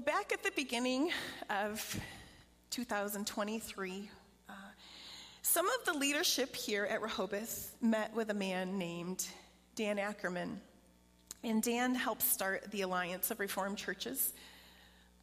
Well, 0.00 0.16
back 0.16 0.32
at 0.32 0.42
the 0.42 0.52
beginning 0.52 1.10
of 1.50 2.00
2023, 2.70 4.10
uh, 4.48 4.52
some 5.42 5.66
of 5.66 5.84
the 5.84 5.92
leadership 5.92 6.56
here 6.56 6.86
at 6.86 7.02
Rehoboth 7.02 7.76
met 7.82 8.14
with 8.14 8.30
a 8.30 8.34
man 8.34 8.78
named 8.78 9.26
Dan 9.74 9.98
Ackerman. 9.98 10.58
And 11.44 11.62
Dan 11.62 11.94
helped 11.94 12.22
start 12.22 12.70
the 12.70 12.80
Alliance 12.80 13.30
of 13.30 13.40
Reformed 13.40 13.76
Churches, 13.76 14.32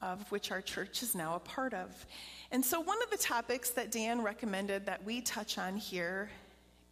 of 0.04 0.32
which 0.32 0.52
our 0.52 0.62
church 0.62 1.02
is 1.02 1.16
now 1.16 1.34
a 1.34 1.40
part 1.40 1.74
of. 1.74 2.06
And 2.52 2.64
so, 2.64 2.80
one 2.80 3.02
of 3.02 3.10
the 3.10 3.18
topics 3.18 3.72
that 3.72 3.92
Dan 3.92 4.22
recommended 4.22 4.86
that 4.86 5.04
we 5.04 5.22
touch 5.22 5.58
on 5.58 5.76
here 5.76 6.30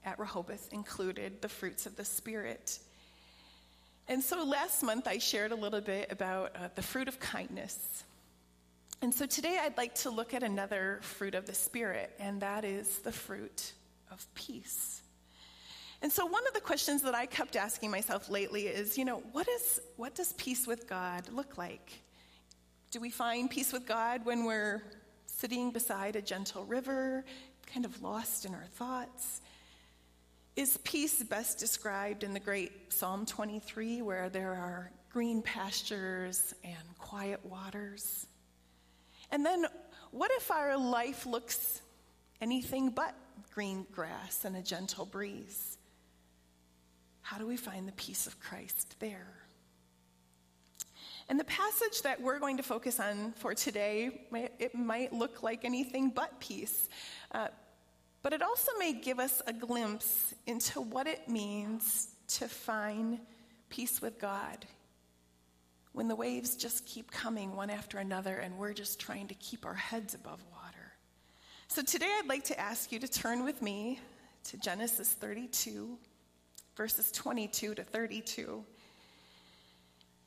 at 0.04 0.18
Rehoboth 0.18 0.74
included 0.74 1.40
the 1.40 1.50
fruits 1.50 1.86
of 1.86 1.96
the 1.96 2.06
Spirit. 2.06 2.80
And 4.08 4.24
so 4.24 4.44
last 4.44 4.84
month 4.84 5.08
I 5.08 5.18
shared 5.18 5.52
a 5.52 5.56
little 5.56 5.82
bit 5.82 6.12
about 6.12 6.56
uh, 6.56 6.70
the 6.76 6.84
fruit 6.84 7.08
of 7.08 7.20
kindness. 7.20 8.04
And 9.02 9.14
so 9.14 9.26
today 9.26 9.60
I'd 9.62 9.78
like 9.78 9.96
to 9.96 10.10
look 10.10 10.34
at 10.34 10.44
another 10.44 11.00
fruit 11.02 11.36
of 11.36 11.46
the 11.46 11.54
Spirit, 11.54 12.12
and 12.20 12.42
that 12.42 12.64
is 12.64 13.00
the 13.00 13.12
fruit 13.12 13.74
of 14.12 14.26
peace. 14.36 15.02
And 16.02 16.12
so 16.12 16.26
one 16.26 16.46
of 16.48 16.54
the 16.54 16.62
questions 16.62 17.02
that 17.02 17.16
I 17.16 17.26
kept 17.26 17.56
asking 17.56 17.90
myself 17.90 18.30
lately 18.30 18.68
is, 18.68 18.98
you 18.98 19.06
know, 19.06 19.24
what, 19.32 19.48
is, 19.48 19.80
what 19.98 20.14
does 20.14 20.34
peace 20.34 20.68
with 20.68 20.88
God 20.88 21.28
look 21.32 21.58
like? 21.58 21.92
Do 22.92 23.00
we 23.00 23.10
find 23.10 23.50
peace 23.50 23.74
with 23.74 23.88
God 23.88 24.24
when 24.24 24.46
we're 24.46 24.84
sitting 25.26 25.72
beside 25.72 26.16
a 26.16 26.22
gentle 26.22 26.64
river, 26.66 27.26
kind 27.74 27.86
of 27.86 28.02
lost 28.04 28.46
in 28.46 28.54
our 28.54 28.68
thoughts? 28.76 29.42
Is 30.56 30.78
peace 30.86 31.22
best 31.22 31.60
described 31.60 32.24
in 32.24 32.34
the 32.34 32.40
great 32.40 32.94
Psalm 32.94 33.26
23, 33.26 34.02
where 34.02 34.30
there 34.30 34.54
are 34.54 34.90
green 35.12 35.42
pastures 35.42 36.54
and 36.64 36.98
quiet 36.98 37.46
waters? 37.46 38.26
And 39.32 39.46
then, 39.46 39.66
what 40.12 40.32
if 40.32 40.50
our 40.52 40.78
life 40.78 41.26
looks 41.26 41.82
anything 42.40 42.90
but 42.90 43.14
green 43.54 43.86
grass 43.92 44.46
and 44.46 44.56
a 44.56 44.62
gentle 44.62 45.06
breeze? 45.06 45.78
How 47.22 47.38
do 47.38 47.46
we 47.46 47.58
find 47.58 47.86
the 47.86 47.94
peace 47.94 48.26
of 48.26 48.40
Christ 48.40 48.96
there? 49.00 49.34
And 51.28 51.38
the 51.38 51.46
passage 51.46 52.04
that 52.04 52.22
we're 52.22 52.40
going 52.40 52.56
to 52.58 52.64
focus 52.64 53.02
on 53.02 53.34
for 53.34 53.54
today, 53.54 54.22
it 54.32 54.74
might 54.74 55.12
look 55.12 55.44
like 55.44 55.66
anything 55.66 56.12
but 56.12 56.40
peace. 56.40 56.88
Uh, 57.34 57.48
but 58.26 58.34
it 58.34 58.42
also 58.42 58.72
may 58.80 58.92
give 58.92 59.20
us 59.20 59.40
a 59.46 59.54
glimpse 59.54 60.34
into 60.48 60.82
what 60.82 61.06
it 61.06 61.30
means 61.30 62.08
to 62.28 62.48
find 62.48 63.20
peace 63.70 64.02
with 64.02 64.18
God 64.18 64.66
when 65.92 66.08
the 66.08 66.16
waves 66.16 66.56
just 66.56 66.88
keep 66.88 67.12
coming 67.12 67.56
one 67.56 67.70
after 67.70 68.00
another 68.00 68.38
and 68.38 68.58
we're 68.58 68.74
just 68.74 69.00
trying 69.00 69.28
to 69.28 69.36
keep 69.36 69.64
our 69.64 69.76
heads 69.76 70.16
above 70.16 70.44
water. 70.52 70.94
So 71.68 71.84
today 71.84 72.10
I'd 72.18 72.28
like 72.28 72.46
to 72.46 72.60
ask 72.60 72.92
you 72.92 72.98
to 72.98 73.08
turn 73.08 73.44
with 73.44 73.62
me 73.62 74.00
to 74.46 74.58
Genesis 74.58 75.14
32, 75.14 75.96
verses 76.76 77.12
22 77.12 77.76
to 77.76 77.84
32. 77.84 78.66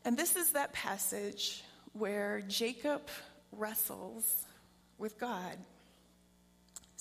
And 0.05 0.17
this 0.17 0.37
is 0.37 0.53
that 0.53 0.73
passage 0.73 1.65
where 1.95 2.43
Jacob 2.47 3.09
wrestles 3.51 4.47
with 4.99 5.19
God. 5.19 5.59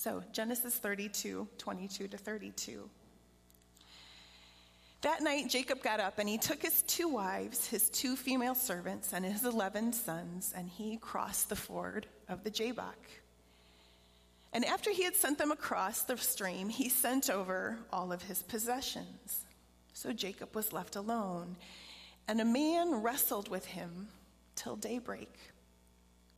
So, 0.08 0.24
Genesis 0.32 0.74
32, 0.76 1.50
22 1.58 2.08
to 2.08 2.18
32. 2.18 2.90
That 5.02 5.22
night, 5.22 5.50
Jacob 5.50 5.84
got 5.84 6.00
up 6.00 6.18
and 6.18 6.30
he 6.30 6.38
took 6.38 6.62
his 6.62 6.82
two 6.84 7.10
wives, 7.10 7.68
his 7.68 7.90
two 7.90 8.16
female 8.16 8.56
servants, 8.56 9.12
and 9.12 9.26
his 9.26 9.44
11 9.44 9.92
sons, 9.92 10.54
and 10.56 10.70
he 10.70 10.96
crossed 10.96 11.50
the 11.50 11.58
ford 11.58 12.08
of 12.30 12.46
the 12.46 12.50
Jabbok. 12.50 12.96
And 14.54 14.64
after 14.64 14.92
he 14.92 15.04
had 15.04 15.18
sent 15.18 15.40
them 15.40 15.52
across 15.52 16.04
the 16.04 16.16
stream, 16.16 16.70
he 16.70 16.88
sent 16.88 17.30
over 17.30 17.78
all 17.92 18.14
of 18.14 18.22
his 18.22 18.42
possessions. 18.44 19.42
So 19.92 20.14
Jacob 20.14 20.56
was 20.56 20.72
left 20.72 20.96
alone, 20.96 21.58
and 22.30 22.40
a 22.40 22.46
man 22.46 23.02
wrestled 23.02 23.50
with 23.50 23.66
him 23.66 24.08
till 24.56 24.78
daybreak. 24.78 25.38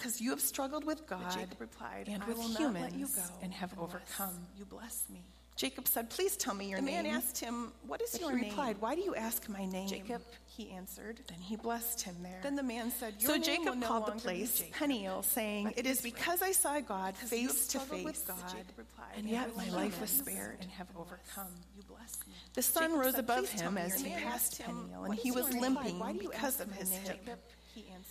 because 0.00 0.20
you 0.20 0.30
have 0.30 0.40
struggled 0.40 0.84
with 0.84 1.06
God 1.06 1.20
but 1.24 1.34
Jacob 1.34 1.60
replied, 1.60 2.08
and 2.08 2.24
with 2.24 2.38
humans 2.56 3.30
and 3.42 3.52
have 3.52 3.72
overcome. 3.78 4.46
You 4.56 4.64
bless 4.64 5.04
me. 5.10 5.22
Jacob 5.56 5.86
said, 5.86 6.08
Please 6.08 6.38
tell 6.38 6.54
me 6.54 6.70
your 6.70 6.80
the 6.80 6.86
name. 6.86 7.02
The 7.02 7.02
man 7.02 7.16
asked 7.16 7.38
him, 7.38 7.72
What 7.86 8.00
is 8.00 8.12
but 8.12 8.20
your 8.22 8.30
he 8.30 8.36
name? 8.36 8.50
replied, 8.50 8.76
Why 8.80 8.94
do 8.94 9.02
you 9.02 9.14
ask 9.14 9.46
my 9.46 9.66
name? 9.66 9.88
Jacob, 9.88 10.22
he 10.46 10.70
answered. 10.70 11.20
Then 11.28 11.38
he 11.38 11.56
blessed 11.56 12.00
him 12.00 12.16
there. 12.22 12.40
Then 12.42 12.56
the 12.56 12.62
man 12.62 12.90
said, 12.90 13.16
your 13.18 13.32
So 13.32 13.38
Jacob 13.38 13.76
no 13.76 13.86
called 13.86 14.06
the 14.06 14.12
place 14.12 14.62
Peniel, 14.72 15.22
saying, 15.22 15.74
It 15.76 15.84
is 15.86 16.00
because 16.00 16.40
I 16.40 16.52
saw 16.52 16.80
God 16.80 17.14
face 17.14 17.66
to 17.68 17.80
face, 17.80 18.22
God, 18.26 18.38
replied, 18.74 19.18
and 19.18 19.28
yet 19.28 19.54
my 19.54 19.68
life 19.68 20.00
was 20.00 20.08
spared 20.08 20.58
and 20.62 20.70
have 20.70 20.86
overcome. 20.96 21.52
You 21.76 21.82
bless 21.82 22.18
me. 22.26 22.32
The 22.54 22.62
sun 22.62 22.98
rose 22.98 23.18
above 23.18 23.50
him 23.50 23.76
as 23.76 24.00
he 24.00 24.14
passed 24.14 24.62
Peniel, 24.62 25.04
and 25.04 25.14
he 25.14 25.30
was 25.30 25.52
limping 25.54 26.00
because 26.18 26.60
of 26.60 26.72
his 26.72 26.90
hip. 26.90 27.28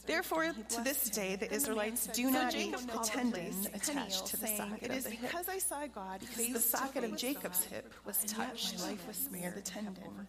Therefore, 0.05 0.51
to 0.69 0.81
this 0.81 1.09
day, 1.09 1.35
the 1.35 1.51
Israelites 1.51 2.07
do 2.07 2.31
not 2.31 2.55
eat 2.55 2.75
the 2.77 2.99
tendon 3.03 3.53
attached 3.73 4.27
to 4.27 4.37
the 4.37 4.47
socket 4.47 4.83
It 4.83 4.91
is 4.91 5.07
because 5.07 5.49
I 5.49 5.57
saw 5.57 5.85
God, 5.87 6.21
because 6.21 6.53
the 6.53 6.59
socket 6.59 7.03
of 7.03 7.17
Jacob's 7.17 7.63
hip 7.65 7.91
was 8.05 8.23
touched, 8.25 8.79
life 8.81 9.05
was 9.07 9.17
smeared 9.17 9.55
the 9.55 9.61
tendon. 9.61 10.27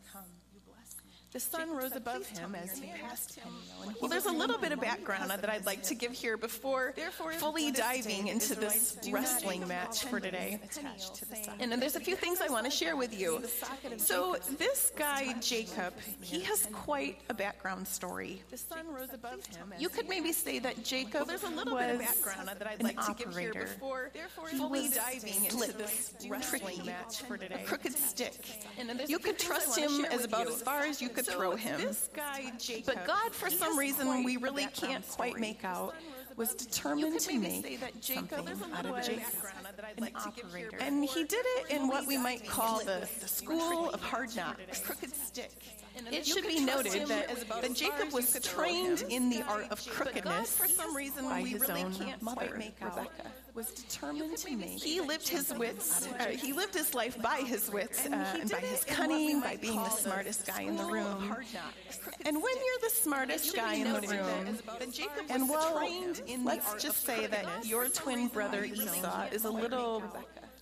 The 1.33 1.39
sun 1.39 1.71
rose 1.71 1.95
above 1.95 2.27
him 2.27 2.57
as 2.57 2.77
he 2.77 2.91
passed 3.01 3.39
Peniel. 3.39 3.95
Well, 4.01 4.11
there's 4.11 4.27
a 4.27 4.33
little 4.33 4.59
bit 4.59 4.73
of 4.73 4.81
background 4.81 5.31
that 5.31 5.49
I'd 5.49 5.65
like 5.65 5.83
to 5.85 5.95
give 5.95 6.11
here 6.11 6.37
before 6.37 6.93
fully 7.39 7.71
diving 7.71 8.27
into 8.27 8.57
this 8.57 8.99
wrestling 9.13 9.67
match 9.69 10.05
for 10.07 10.19
today. 10.19 10.59
And 11.61 11.71
there's 11.81 11.95
a 11.95 12.01
few 12.01 12.17
things 12.17 12.41
I 12.41 12.49
want 12.49 12.65
to 12.65 12.71
share 12.71 12.97
with 12.97 13.19
you. 13.19 13.43
So, 13.97 14.39
this 14.59 14.91
guy, 14.97 15.35
Jacob, 15.41 15.95
he 16.21 16.41
has 16.41 16.67
quite 16.73 17.21
a 17.29 17.35
background 17.35 17.87
story. 17.87 18.43
The 18.51 18.57
sun 18.59 18.89
rose 18.93 19.15
above 19.15 19.47
him. 19.47 19.73
You 19.79 19.89
could 19.89 20.09
maybe 20.09 20.33
say 20.33 20.59
that 20.59 20.83
Jacob 20.85 21.29
there's 21.29 21.45
a 21.45 21.49
little 21.49 21.77
bit 21.77 21.91
of 21.95 22.01
background 22.01 22.49
that 22.49 22.67
I'd 22.67 22.83
like 22.83 23.01
to 23.07 23.15
give 23.15 23.37
here 23.37 23.53
before 23.55 24.11
fully 24.57 24.89
diving 24.89 25.45
into 25.45 25.73
this 25.79 26.13
wrestling 26.29 26.85
match 26.85 27.23
for 27.23 27.37
today. 27.37 27.63
A 27.63 27.67
crooked 27.67 27.93
stick. 27.93 28.35
You 29.07 29.21
could 29.21 29.39
trust 29.39 29.79
him 29.79 30.05
as 30.07 30.25
about 30.25 30.49
as 30.49 30.61
far 30.61 30.81
as 30.81 31.01
you 31.01 31.09
could 31.09 31.20
could 31.21 31.33
so 31.33 31.39
throw 31.39 31.57
him. 31.57 31.81
Jacob, 32.59 32.87
but 32.87 33.07
God, 33.07 33.33
for 33.33 33.51
some 33.51 33.79
reason 33.79 34.25
we 34.25 34.37
really 34.37 34.67
can't 34.67 35.07
quite 35.09 35.39
make 35.39 35.65
out, 35.65 35.95
was 36.37 36.55
determined 36.55 37.21
to 37.21 37.39
make 37.39 37.81
something 38.01 38.49
out 38.75 38.87
of 38.87 39.05
Jacob, 39.05 39.25
an 39.99 40.09
operator. 40.15 40.71
And 40.81 41.05
he 41.05 41.25
did 41.25 41.45
it 41.45 41.71
in 41.71 41.89
what 41.89 42.07
we 42.07 42.17
might 42.17 42.47
call 42.47 42.79
the, 42.79 43.07
the 43.21 43.29
school 43.29 43.91
of 43.91 44.01
hard 44.01 44.35
knocks. 44.35 44.81
Crooked 44.81 45.15
stick. 45.15 45.53
It 46.11 46.27
should 46.27 46.47
be 46.47 46.61
noted 46.61 47.07
that, 47.09 47.49
that 47.49 47.75
Jacob 47.75 48.13
was 48.13 48.39
trained 48.43 49.05
in 49.09 49.31
the 49.31 49.43
art 49.43 49.67
of 49.71 49.85
crookedness 49.87 50.57
for 50.57 50.69
some 50.69 50.95
reason 50.95 51.25
by 51.25 51.43
his 51.43 51.69
own 51.69 51.95
mother, 52.21 52.51
Rebecca 52.55 53.31
was 53.55 53.71
determined 53.73 54.37
to 54.37 54.57
make. 54.57 54.83
He 54.83 55.01
lived 55.01 55.29
his 55.29 55.53
wits. 55.55 56.07
Uh, 56.19 56.27
he 56.27 56.53
lived 56.53 56.75
his 56.75 56.95
life 56.95 57.21
by 57.21 57.39
his 57.39 57.71
wits 57.71 58.07
uh, 58.07 58.37
and 58.41 58.51
by 58.51 58.59
his 58.59 58.85
cunning, 58.85 59.41
by 59.41 59.57
being 59.57 59.77
the 59.77 59.89
smartest 59.89 60.47
guy 60.47 60.63
in 60.63 60.77
the 60.77 60.85
room. 60.85 61.37
And 62.25 62.37
when 62.37 62.55
you're 62.57 62.81
the 62.83 62.95
smartest 62.95 63.55
guy 63.55 63.75
in 63.75 63.93
the 63.93 64.01
room, 64.01 64.59
and 65.29 65.49
well, 65.49 65.83
let's 66.45 66.83
just 66.83 67.05
say 67.05 67.27
that 67.27 67.67
your 67.67 67.89
twin 67.89 68.29
brother 68.29 68.65
Esau 68.65 69.27
is 69.33 69.45
a 69.45 69.51
little 69.51 70.03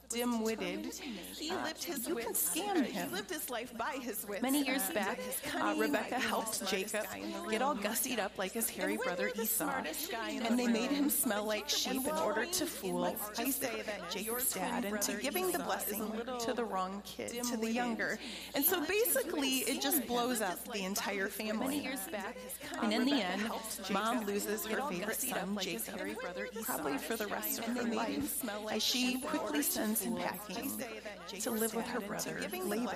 dim-witted. 0.08 0.92
He 1.36 1.50
Uh, 1.50 1.64
lived 1.64 1.84
his 1.84 2.08
you 2.08 2.14
can 2.16 2.32
scam 2.32 2.84
He 2.84 2.92
him. 2.92 3.12
lived 3.12 3.30
his 3.30 3.50
life 3.50 3.76
by 3.76 3.98
his 4.00 4.26
wits. 4.26 4.42
Many 4.42 4.64
years 4.64 4.82
Uh, 4.90 4.94
back, 4.94 5.18
uh, 5.60 5.74
Rebecca 5.76 6.18
helped 6.18 6.66
Jacob 6.68 7.04
guy 7.04 7.18
in 7.18 7.32
the 7.32 7.50
get 7.50 7.62
all 7.62 7.74
gussied 7.74 8.18
up 8.18 8.36
like 8.38 8.52
his 8.52 8.68
hairy 8.70 8.96
brother 8.96 9.30
Esau, 9.34 9.64
smartest 9.66 10.10
guy 10.10 10.30
in 10.30 10.42
and 10.42 10.58
the 10.58 10.64
they 10.66 10.72
made 10.72 10.90
him 10.90 11.10
smell 11.10 11.44
like 11.44 11.68
sheep 11.68 12.06
in 12.06 12.16
order 12.18 12.44
to 12.46 12.66
fool 12.66 13.04
Isaac, 13.38 13.52
say 13.52 13.82
that 13.82 14.14
your 14.24 14.38
Jacob's 14.38 14.52
dad, 14.52 14.84
into 14.84 15.12
giving 15.14 15.50
the 15.52 15.58
blessing 15.58 16.02
is 16.02 16.10
a 16.10 16.16
little 16.16 16.38
to 16.38 16.52
the 16.54 16.64
wrong 16.64 17.02
kid, 17.04 17.42
to 17.44 17.56
the 17.56 17.70
younger. 17.70 18.18
And 18.54 18.64
so 18.64 18.80
basically, 18.86 19.58
it 19.70 19.80
just 19.82 20.06
blows 20.06 20.40
up 20.40 20.62
the 20.72 20.84
entire 20.84 21.28
family. 21.28 21.88
And 22.82 22.92
in 22.92 23.04
the 23.04 23.22
end, 23.22 23.50
mom 23.90 24.24
loses 24.24 24.64
her 24.66 24.80
favorite 24.88 25.20
son, 25.20 25.58
Jacob, 25.60 26.00
probably 26.64 26.98
for 26.98 27.16
the 27.16 27.26
rest 27.26 27.58
of 27.58 27.64
her 27.66 27.82
life, 27.84 28.44
as 28.70 28.82
she 28.82 29.20
quickly 29.20 29.62
sends 29.62 29.97
to 31.40 31.50
live 31.50 31.74
with 31.74 31.86
her 31.86 32.00
brother, 32.00 32.40
Laban. 32.64 32.88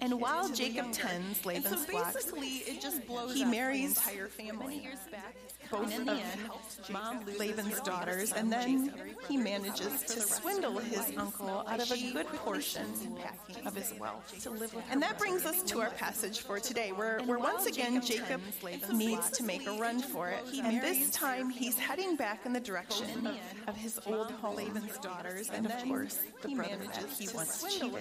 And 0.00 0.20
while 0.20 0.48
Jacob 0.50 0.92
tends 0.92 1.44
Laban's 1.44 1.84
flocks, 1.86 2.32
it 2.34 2.84
he 3.34 3.44
marries 3.44 3.96
entire 3.96 4.28
family. 4.28 4.88
both 5.70 5.98
of 5.98 7.38
Laban's 7.38 7.80
daughters, 7.80 8.32
and 8.32 8.52
then 8.52 8.92
he 9.28 9.36
manages 9.36 10.02
to 10.02 10.20
swindle 10.20 10.78
his 10.78 11.12
uncle 11.16 11.64
out 11.66 11.80
of 11.80 11.90
a 11.90 12.12
good 12.12 12.26
portion 12.26 12.86
of 13.64 13.74
his 13.74 13.94
wealth. 13.98 14.48
And 14.90 15.00
that 15.02 15.18
brings 15.18 15.44
us 15.46 15.62
to 15.64 15.80
our 15.80 15.90
passage 15.90 16.40
for 16.40 16.58
today, 16.58 16.92
where, 16.92 17.20
where 17.20 17.38
once 17.38 17.66
again 17.66 18.00
Jacob 18.00 18.40
needs 18.92 19.30
to 19.30 19.44
make 19.44 19.66
a 19.66 19.72
run 19.72 20.00
for 20.00 20.28
it. 20.28 20.44
And 20.62 20.82
this 20.82 21.10
time 21.10 21.50
he's 21.50 21.78
heading 21.78 22.16
back 22.16 22.46
in 22.46 22.52
the 22.52 22.60
direction 22.60 23.26
of, 23.26 23.36
of 23.68 23.76
his 23.76 24.00
old 24.06 24.30
home, 24.32 24.56
Laban's 24.56 24.98
daughters, 24.98 25.50
and 25.50 25.66
of 25.70 25.88
course 25.88 26.18
the 26.42 26.54
brother 26.54 26.76
that 26.76 27.10
he 27.18 27.28
once 27.34 27.64
cheated. 27.78 27.94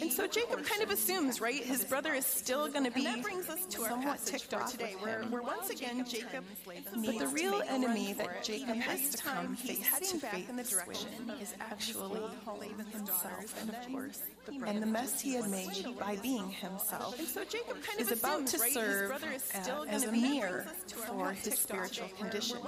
And 0.00 0.12
so 0.12 0.26
Jacob 0.26 0.64
kind 0.64 0.82
of 0.82 0.90
assumes, 0.90 1.40
right, 1.40 1.62
his 1.62 1.84
brother 1.84 2.14
is 2.14 2.26
still 2.26 2.68
going 2.68 2.84
to 2.84 2.90
be 2.90 3.06
somewhat 3.68 4.24
ticked 4.24 4.54
off 4.54 4.70
today, 4.72 4.94
where, 5.00 5.22
where 5.24 5.42
once 5.42 5.70
again 5.70 6.04
Jacob 6.04 6.44
but 6.64 7.18
the 7.18 7.28
real 7.28 7.62
enemy 7.68 8.12
that 8.14 8.44
Jacob 8.44 8.76
has 8.76 9.10
to 9.10 9.22
come 9.22 9.56
face 9.56 10.10
to 10.12 10.18
face 10.18 10.86
with 10.86 11.06
is 11.40 11.54
actually 11.60 12.20
himself, 12.92 13.62
and 13.62 13.70
of 13.70 13.92
course, 13.92 14.22
and 14.66 14.82
the 14.82 14.86
mess 14.86 15.20
he 15.20 15.34
had 15.34 15.48
made 15.50 15.86
by 15.98 16.16
being 16.22 16.48
himself 16.50 17.18
And 17.18 17.26
so 17.26 17.44
Jacob 17.44 17.82
kind 17.82 18.00
of 18.00 18.12
is 18.12 18.18
about 18.18 18.46
to 18.46 18.58
serve 18.58 19.12
uh, 19.12 19.84
as 19.88 20.04
a 20.04 20.12
mirror 20.12 20.66
for 20.88 21.32
his 21.32 21.58
spiritual 21.58 22.08
condition. 22.18 22.58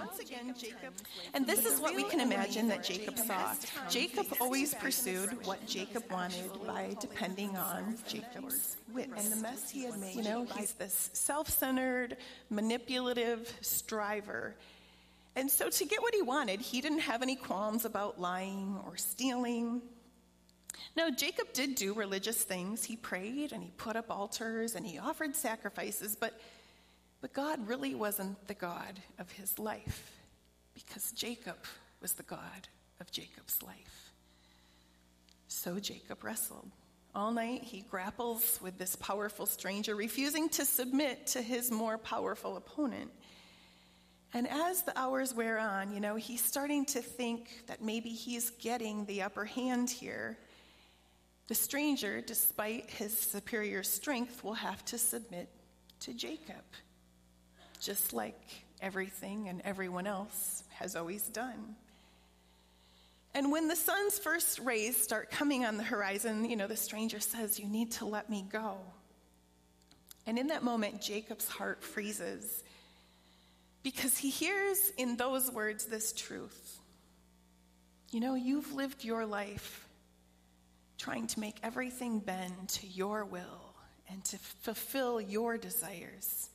And 1.34 1.46
this 1.46 1.64
is 1.64 1.80
what 1.80 1.94
we 1.94 2.04
can 2.04 2.20
imagine 2.20 2.68
that 2.68 2.84
Jacob 2.84 3.18
saw. 3.18 3.54
Jacob 3.90 4.26
always 4.40 4.74
pursued 4.74 5.44
what 5.46 5.64
Jacob 5.66 6.04
wanted 6.10 6.50
by 6.66 6.94
depending 7.00 7.56
on 7.56 7.96
Jacob's 8.06 8.76
wits 8.92 9.10
and 9.16 9.32
the 9.32 9.36
mess 9.36 9.70
he 9.70 9.84
had 9.84 9.96
made. 9.98 10.16
You 10.16 10.22
know, 10.22 10.44
he's 10.56 10.72
this 10.72 11.10
self-centered, 11.12 12.16
manipulative 12.50 13.52
striver. 13.60 14.54
And 15.36 15.50
so 15.50 15.70
to 15.70 15.84
get 15.84 16.02
what 16.02 16.14
he 16.14 16.22
wanted, 16.22 16.60
he 16.60 16.80
didn't 16.80 17.00
have 17.00 17.22
any 17.22 17.36
qualms 17.36 17.84
about 17.84 18.20
lying 18.20 18.78
or 18.86 18.96
stealing. 18.96 19.82
Now, 20.96 21.10
Jacob 21.10 21.52
did 21.52 21.74
do 21.74 21.94
religious 21.94 22.42
things. 22.42 22.84
He 22.84 22.96
prayed 22.96 23.52
and 23.52 23.62
he 23.62 23.70
put 23.76 23.96
up 23.96 24.10
altars 24.10 24.74
and 24.74 24.86
he 24.86 24.98
offered 24.98 25.36
sacrifices, 25.36 26.16
but, 26.16 26.40
but 27.20 27.32
God 27.32 27.66
really 27.66 27.94
wasn't 27.94 28.46
the 28.48 28.54
God 28.54 29.00
of 29.18 29.30
his 29.32 29.58
life 29.58 30.18
because 30.74 31.12
Jacob 31.12 31.56
was 32.00 32.12
the 32.12 32.22
God 32.22 32.68
of 33.00 33.10
Jacob's 33.10 33.62
life. 33.62 34.12
So 35.48 35.78
Jacob 35.78 36.22
wrestled. 36.24 36.70
All 37.14 37.32
night 37.32 37.62
he 37.64 37.80
grapples 37.80 38.60
with 38.62 38.78
this 38.78 38.94
powerful 38.96 39.46
stranger, 39.46 39.96
refusing 39.96 40.48
to 40.50 40.64
submit 40.64 41.26
to 41.28 41.42
his 41.42 41.70
more 41.70 41.98
powerful 41.98 42.56
opponent. 42.56 43.10
And 44.34 44.46
as 44.46 44.82
the 44.82 44.96
hours 44.96 45.34
wear 45.34 45.58
on, 45.58 45.92
you 45.92 46.00
know, 46.00 46.16
he's 46.16 46.44
starting 46.44 46.84
to 46.86 47.00
think 47.00 47.66
that 47.66 47.82
maybe 47.82 48.10
he's 48.10 48.50
getting 48.50 49.06
the 49.06 49.22
upper 49.22 49.46
hand 49.46 49.90
here. 49.90 50.36
The 51.48 51.54
stranger, 51.54 52.20
despite 52.20 52.90
his 52.90 53.18
superior 53.18 53.82
strength, 53.82 54.44
will 54.44 54.54
have 54.54 54.84
to 54.86 54.98
submit 54.98 55.48
to 56.00 56.12
Jacob, 56.12 56.62
just 57.80 58.12
like 58.12 58.38
everything 58.82 59.48
and 59.48 59.62
everyone 59.64 60.06
else 60.06 60.62
has 60.74 60.94
always 60.94 61.22
done. 61.28 61.74
And 63.38 63.52
when 63.52 63.68
the 63.68 63.76
sun's 63.76 64.18
first 64.18 64.58
rays 64.58 64.96
start 65.00 65.30
coming 65.30 65.64
on 65.64 65.76
the 65.76 65.84
horizon, 65.84 66.50
you 66.50 66.56
know, 66.56 66.66
the 66.66 66.74
stranger 66.74 67.20
says, 67.20 67.56
You 67.56 67.68
need 67.68 67.92
to 67.92 68.04
let 68.04 68.28
me 68.28 68.44
go. 68.50 68.78
And 70.26 70.36
in 70.40 70.48
that 70.48 70.64
moment, 70.64 71.00
Jacob's 71.00 71.46
heart 71.46 71.84
freezes 71.84 72.64
because 73.84 74.18
he 74.18 74.28
hears 74.28 74.90
in 74.98 75.16
those 75.16 75.52
words 75.52 75.84
this 75.84 76.12
truth. 76.12 76.80
You 78.10 78.18
know, 78.18 78.34
you've 78.34 78.72
lived 78.72 79.04
your 79.04 79.24
life 79.24 79.86
trying 80.98 81.28
to 81.28 81.38
make 81.38 81.58
everything 81.62 82.18
bend 82.18 82.68
to 82.70 82.88
your 82.88 83.24
will 83.24 83.72
and 84.10 84.24
to 84.24 84.38
fulfill 84.62 85.20
your 85.20 85.56
desires. 85.56 86.50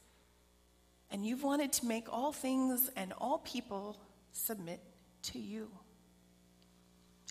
And 1.12 1.25
you've 1.25 1.44
wanted 1.44 1.71
to 1.71 1.86
make 1.86 2.12
all 2.12 2.33
things 2.33 2.89
and 2.97 3.13
all 3.21 3.38
people 3.38 3.95
submit 4.33 4.81
to 5.31 5.39
you. 5.39 5.69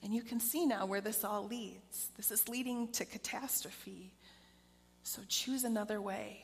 And 0.03 0.13
you 0.13 0.23
can 0.23 0.41
see 0.41 0.67
now 0.67 0.87
where 0.87 1.01
this 1.01 1.25
all 1.25 1.47
leads. 1.47 2.09
This 2.17 2.31
is 2.31 2.49
leading 2.49 2.89
to 2.93 3.05
catastrophe. 3.05 4.15
So 5.05 5.23
choose 5.29 5.65
another 5.65 6.01
way, 6.01 6.43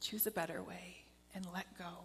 choose 0.00 0.26
a 0.26 0.30
better 0.30 0.62
way, 0.62 0.96
and 1.34 1.46
let 1.52 1.66
go. 1.78 2.04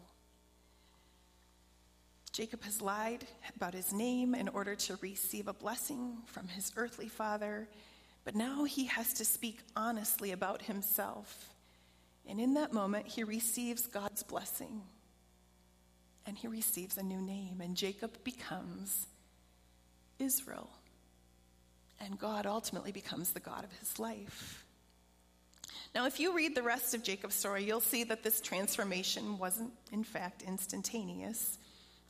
Jacob 2.31 2.63
has 2.63 2.81
lied 2.81 3.25
about 3.56 3.73
his 3.73 3.91
name 3.91 4.35
in 4.35 4.47
order 4.50 4.75
to 4.75 4.97
receive 5.01 5.47
a 5.47 5.53
blessing 5.53 6.17
from 6.25 6.47
his 6.47 6.71
earthly 6.77 7.07
father, 7.07 7.67
but 8.23 8.35
now 8.35 8.63
he 8.63 8.85
has 8.85 9.13
to 9.13 9.25
speak 9.25 9.59
honestly 9.75 10.31
about 10.31 10.62
himself. 10.62 11.50
And 12.27 12.39
in 12.39 12.53
that 12.53 12.71
moment, 12.71 13.07
he 13.07 13.23
receives 13.23 13.88
God's 13.88 14.23
blessing 14.23 14.81
and 16.25 16.38
he 16.38 16.47
receives 16.47 16.97
a 16.97 17.03
new 17.03 17.21
name, 17.21 17.59
and 17.59 17.75
Jacob 17.75 18.23
becomes 18.23 19.07
Israel. 20.19 20.69
And 22.00 22.19
God 22.19 22.45
ultimately 22.45 22.92
becomes 22.92 23.31
the 23.31 23.39
God 23.39 23.63
of 23.63 23.71
his 23.74 24.00
life. 24.00 24.66
Now, 25.94 26.06
if 26.06 26.19
you 26.19 26.36
read 26.36 26.56
the 26.56 26.63
rest 26.63 26.94
of 26.94 27.04
Jacob's 27.04 27.36
story, 27.36 27.63
you'll 27.63 27.81
see 27.81 28.04
that 28.06 28.24
this 28.24 28.42
transformation 28.42 29.38
wasn't, 29.38 29.74
in 29.92 30.04
fact, 30.04 30.44
instantaneous, 30.44 31.57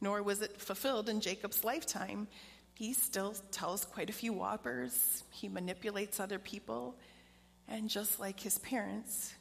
nor 0.02 0.22
was 0.22 0.42
it 0.42 0.60
fulfilled 0.60 1.08
in 1.08 1.22
Jacob's 1.22 1.64
lifetime. 1.64 2.28
He 2.76 2.94
still 2.94 3.36
tells 3.52 3.86
quite 3.86 4.10
a 4.10 4.14
few 4.14 4.34
whoppers, 4.34 5.24
he 5.32 5.48
manipulates 5.48 6.20
other 6.20 6.40
people, 6.40 6.96
and 7.68 7.90
just 7.90 8.20
like 8.20 8.40
his 8.40 8.58
parents, 8.60 9.34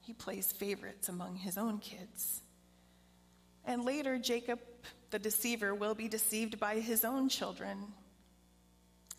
he 0.00 0.12
plays 0.12 0.52
favorites 0.52 1.08
among 1.08 1.36
his 1.36 1.58
own 1.58 1.78
kids. 1.78 2.42
And 3.64 3.84
later, 3.84 4.18
Jacob, 4.18 4.58
the 5.10 5.18
deceiver, 5.18 5.74
will 5.74 5.94
be 5.94 6.08
deceived 6.08 6.58
by 6.58 6.80
his 6.80 7.04
own 7.04 7.28
children 7.28 7.78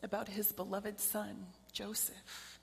about 0.04 0.28
his 0.28 0.52
beloved 0.52 1.00
son, 1.00 1.46
Joseph. 1.72 2.60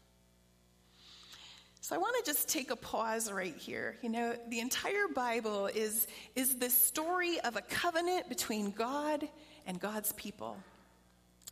So 1.81 1.97
I 1.97 1.99
want 1.99 2.15
to 2.25 2.31
just 2.31 2.49
take 2.49 2.71
a 2.71 2.77
pause 2.77 3.33
right 3.33 3.57
here. 3.57 3.97
You 4.03 4.11
know, 4.11 4.37
the 4.49 4.61
entire 4.61 5.09
Bible 5.13 5.67
is, 5.67 6.07
is 6.37 6.57
this 6.57 6.75
story 6.75 7.41
of 7.41 7.57
a 7.57 7.63
covenant 7.63 8.29
between 8.29 8.71
God 8.71 9.27
and 9.67 9.81
God's 9.81 10.13
people. 10.13 10.57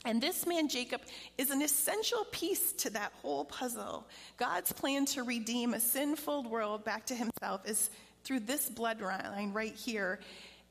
And 0.04 0.20
this 0.22 0.46
man, 0.46 0.68
Jacob, 0.68 1.00
is 1.38 1.50
an 1.50 1.60
essential 1.60 2.24
piece 2.30 2.72
to 2.74 2.90
that 2.90 3.12
whole 3.20 3.46
puzzle. 3.46 4.06
God's 4.36 4.72
plan 4.72 5.06
to 5.06 5.24
redeem 5.24 5.74
a 5.74 5.80
sinful 5.80 6.44
world 6.44 6.84
back 6.84 7.06
to 7.06 7.14
himself 7.14 7.68
is 7.68 7.90
through 8.22 8.40
this 8.40 8.70
bloodline 8.70 9.52
right 9.52 9.74
here. 9.74 10.20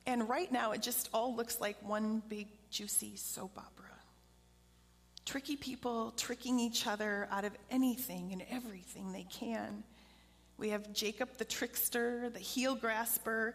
And 0.06 0.30
right 0.30 0.50
now, 0.50 0.72
it 0.72 0.82
just 0.82 1.10
all 1.14 1.36
looks 1.36 1.60
like 1.60 1.76
one 1.82 2.22
big, 2.30 2.48
juicy 2.70 3.18
soap 3.18 3.58
opera. 3.58 3.77
Tricky 5.28 5.58
people 5.58 6.14
tricking 6.16 6.58
each 6.58 6.88
other 6.88 7.28
out 7.30 7.44
of 7.44 7.52
anything 7.70 8.32
and 8.32 8.42
everything 8.50 9.12
they 9.12 9.26
can. 9.30 9.84
We 10.58 10.70
have 10.70 10.94
Jacob 10.94 11.36
the 11.38 11.44
trickster, 11.44 12.30
the 12.30 12.40
heel 12.40 12.76
grasper, 12.76 13.54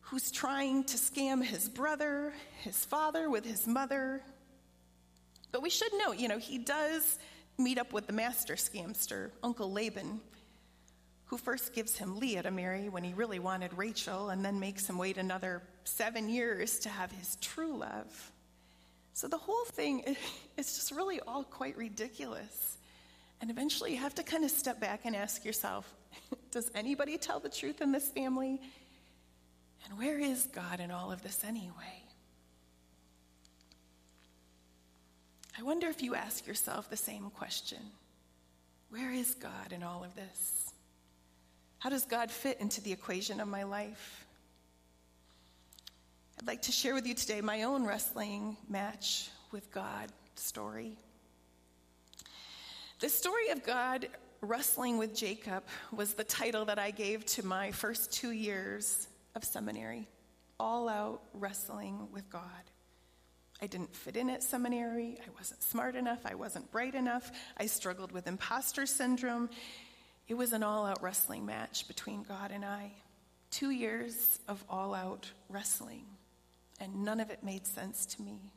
who's 0.00 0.30
trying 0.30 0.84
to 0.84 0.98
scam 0.98 1.42
his 1.42 1.70
brother, 1.70 2.34
his 2.60 2.84
father 2.84 3.30
with 3.30 3.46
his 3.46 3.66
mother. 3.66 4.20
But 5.52 5.62
we 5.62 5.70
should 5.70 5.94
note, 5.94 6.18
you 6.18 6.28
know, 6.28 6.38
he 6.38 6.58
does 6.58 7.18
meet 7.56 7.78
up 7.78 7.94
with 7.94 8.06
the 8.06 8.12
master 8.12 8.56
scamster, 8.56 9.30
Uncle 9.42 9.72
Laban, 9.72 10.20
who 11.24 11.38
first 11.38 11.72
gives 11.72 11.96
him 11.96 12.18
Leah 12.18 12.42
to 12.42 12.50
marry 12.50 12.90
when 12.90 13.04
he 13.04 13.14
really 13.14 13.38
wanted 13.38 13.72
Rachel, 13.72 14.28
and 14.28 14.44
then 14.44 14.60
makes 14.60 14.86
him 14.86 14.98
wait 14.98 15.16
another 15.16 15.62
seven 15.84 16.28
years 16.28 16.78
to 16.80 16.90
have 16.90 17.10
his 17.10 17.38
true 17.40 17.78
love. 17.78 18.31
So 19.14 19.28
the 19.28 19.38
whole 19.38 19.64
thing 19.64 20.16
is 20.56 20.74
just 20.74 20.90
really 20.92 21.20
all 21.20 21.44
quite 21.44 21.76
ridiculous. 21.76 22.78
And 23.40 23.50
eventually 23.50 23.92
you 23.92 23.98
have 23.98 24.14
to 24.16 24.22
kind 24.22 24.44
of 24.44 24.50
step 24.50 24.80
back 24.80 25.00
and 25.04 25.16
ask 25.16 25.44
yourself 25.44 25.92
Does 26.50 26.70
anybody 26.74 27.16
tell 27.16 27.40
the 27.40 27.48
truth 27.48 27.80
in 27.80 27.92
this 27.92 28.08
family? 28.10 28.60
And 29.84 29.98
where 29.98 30.18
is 30.18 30.46
God 30.46 30.80
in 30.80 30.90
all 30.90 31.10
of 31.10 31.22
this 31.22 31.42
anyway? 31.44 32.02
I 35.58 35.62
wonder 35.62 35.88
if 35.88 36.02
you 36.02 36.14
ask 36.14 36.46
yourself 36.46 36.88
the 36.88 36.96
same 36.96 37.30
question 37.30 37.78
Where 38.90 39.12
is 39.12 39.34
God 39.34 39.72
in 39.72 39.82
all 39.82 40.04
of 40.04 40.14
this? 40.14 40.72
How 41.78 41.90
does 41.90 42.04
God 42.04 42.30
fit 42.30 42.60
into 42.60 42.80
the 42.80 42.92
equation 42.92 43.40
of 43.40 43.48
my 43.48 43.64
life? 43.64 44.24
I'd 46.40 46.46
like 46.46 46.62
to 46.62 46.72
share 46.72 46.94
with 46.94 47.06
you 47.06 47.14
today 47.14 47.40
my 47.40 47.62
own 47.62 47.84
wrestling 47.84 48.56
match 48.68 49.30
with 49.52 49.70
God 49.70 50.10
story. 50.34 50.96
The 53.00 53.08
story 53.08 53.50
of 53.50 53.64
God 53.64 54.08
wrestling 54.40 54.98
with 54.98 55.14
Jacob 55.14 55.64
was 55.92 56.14
the 56.14 56.24
title 56.24 56.64
that 56.64 56.78
I 56.78 56.90
gave 56.90 57.24
to 57.26 57.46
my 57.46 57.70
first 57.70 58.12
two 58.12 58.30
years 58.30 59.08
of 59.34 59.44
seminary 59.44 60.08
all 60.58 60.88
out 60.88 61.22
wrestling 61.34 62.08
with 62.12 62.30
God. 62.30 62.42
I 63.60 63.66
didn't 63.66 63.94
fit 63.94 64.16
in 64.16 64.30
at 64.30 64.42
seminary. 64.42 65.18
I 65.20 65.30
wasn't 65.36 65.62
smart 65.62 65.96
enough. 65.96 66.24
I 66.24 66.36
wasn't 66.36 66.70
bright 66.70 66.94
enough. 66.94 67.32
I 67.56 67.66
struggled 67.66 68.12
with 68.12 68.26
imposter 68.26 68.86
syndrome. 68.86 69.50
It 70.28 70.34
was 70.34 70.52
an 70.52 70.62
all 70.62 70.86
out 70.86 71.02
wrestling 71.02 71.46
match 71.46 71.88
between 71.88 72.22
God 72.22 72.52
and 72.52 72.64
I. 72.64 72.92
Two 73.50 73.70
years 73.70 74.38
of 74.48 74.64
all 74.70 74.94
out 74.94 75.30
wrestling, 75.48 76.04
and 76.80 77.04
none 77.04 77.20
of 77.20 77.30
it 77.30 77.42
made 77.42 77.66
sense 77.66 78.06
to 78.06 78.22
me. 78.22 78.52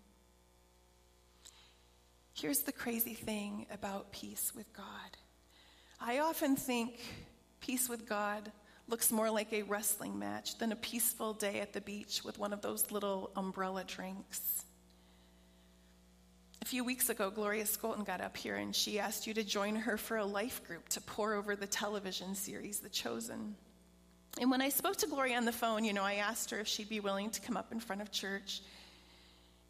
Here's 2.33 2.59
the 2.59 2.71
crazy 2.71 3.13
thing 3.13 3.65
about 3.71 4.11
peace 4.11 4.51
with 4.55 4.71
God 4.73 5.17
I 5.99 6.19
often 6.19 6.55
think 6.55 6.99
peace 7.61 7.87
with 7.87 8.07
God 8.07 8.51
looks 8.87 9.11
more 9.11 9.31
like 9.31 9.51
a 9.53 9.63
wrestling 9.63 10.19
match 10.19 10.57
than 10.57 10.71
a 10.71 10.75
peaceful 10.75 11.33
day 11.33 11.59
at 11.59 11.73
the 11.73 11.81
beach 11.81 12.23
with 12.23 12.37
one 12.37 12.53
of 12.53 12.61
those 12.61 12.91
little 12.91 13.31
umbrella 13.35 13.83
drinks. 13.85 14.65
A 16.61 16.65
few 16.65 16.83
weeks 16.83 17.09
ago, 17.09 17.29
Gloria 17.29 17.63
Skolton 17.63 18.05
got 18.05 18.21
up 18.21 18.35
here 18.35 18.55
and 18.55 18.75
she 18.75 18.99
asked 18.99 19.27
you 19.27 19.33
to 19.35 19.43
join 19.43 19.75
her 19.75 19.97
for 19.97 20.17
a 20.17 20.25
life 20.25 20.63
group 20.65 20.89
to 20.89 21.01
pore 21.01 21.33
over 21.33 21.55
the 21.55 21.67
television 21.67 22.35
series, 22.35 22.79
The 22.79 22.89
Chosen. 22.89 23.55
And 24.39 24.51
when 24.51 24.61
I 24.61 24.69
spoke 24.69 24.97
to 24.97 25.07
Gloria 25.07 25.37
on 25.37 25.45
the 25.45 25.53
phone, 25.53 25.85
you 25.85 25.93
know, 25.93 26.03
I 26.03 26.15
asked 26.15 26.51
her 26.51 26.59
if 26.59 26.67
she'd 26.67 26.89
be 26.89 26.99
willing 26.99 27.29
to 27.29 27.41
come 27.41 27.55
up 27.55 27.71
in 27.71 27.79
front 27.79 28.01
of 28.01 28.11
church 28.11 28.61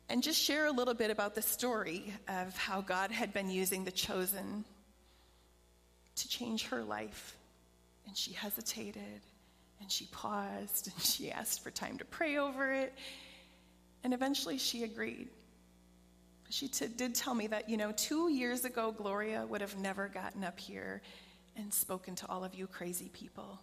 and 0.09 0.23
just 0.23 0.41
share 0.41 0.65
a 0.65 0.71
little 0.71 0.93
bit 0.93 1.11
about 1.11 1.35
the 1.35 1.41
story 1.41 2.13
of 2.27 2.55
how 2.57 2.81
God 2.81 3.11
had 3.11 3.31
been 3.31 3.49
using 3.49 3.85
The 3.85 3.91
Chosen 3.91 4.65
to 6.15 6.27
change 6.27 6.67
her 6.67 6.83
life. 6.83 7.37
And 8.07 8.17
she 8.17 8.33
hesitated 8.33 9.21
and 9.81 9.91
she 9.91 10.05
paused 10.05 10.87
and 10.87 11.03
she 11.03 11.31
asked 11.31 11.63
for 11.63 11.69
time 11.69 11.97
to 11.99 12.05
pray 12.05 12.37
over 12.37 12.71
it. 12.71 12.93
And 14.03 14.13
eventually 14.13 14.57
she 14.57 14.83
agreed. 14.83 15.27
She 16.49 16.67
t- 16.67 16.87
did 16.87 17.15
tell 17.15 17.33
me 17.33 17.47
that, 17.47 17.69
you 17.69 17.77
know, 17.77 17.91
two 17.91 18.29
years 18.29 18.65
ago, 18.65 18.91
Gloria 18.91 19.45
would 19.45 19.61
have 19.61 19.77
never 19.77 20.07
gotten 20.07 20.43
up 20.43 20.59
here 20.59 21.01
and 21.55 21.73
spoken 21.73 22.15
to 22.15 22.27
all 22.27 22.43
of 22.43 22.53
you 22.53 22.67
crazy 22.67 23.09
people. 23.13 23.59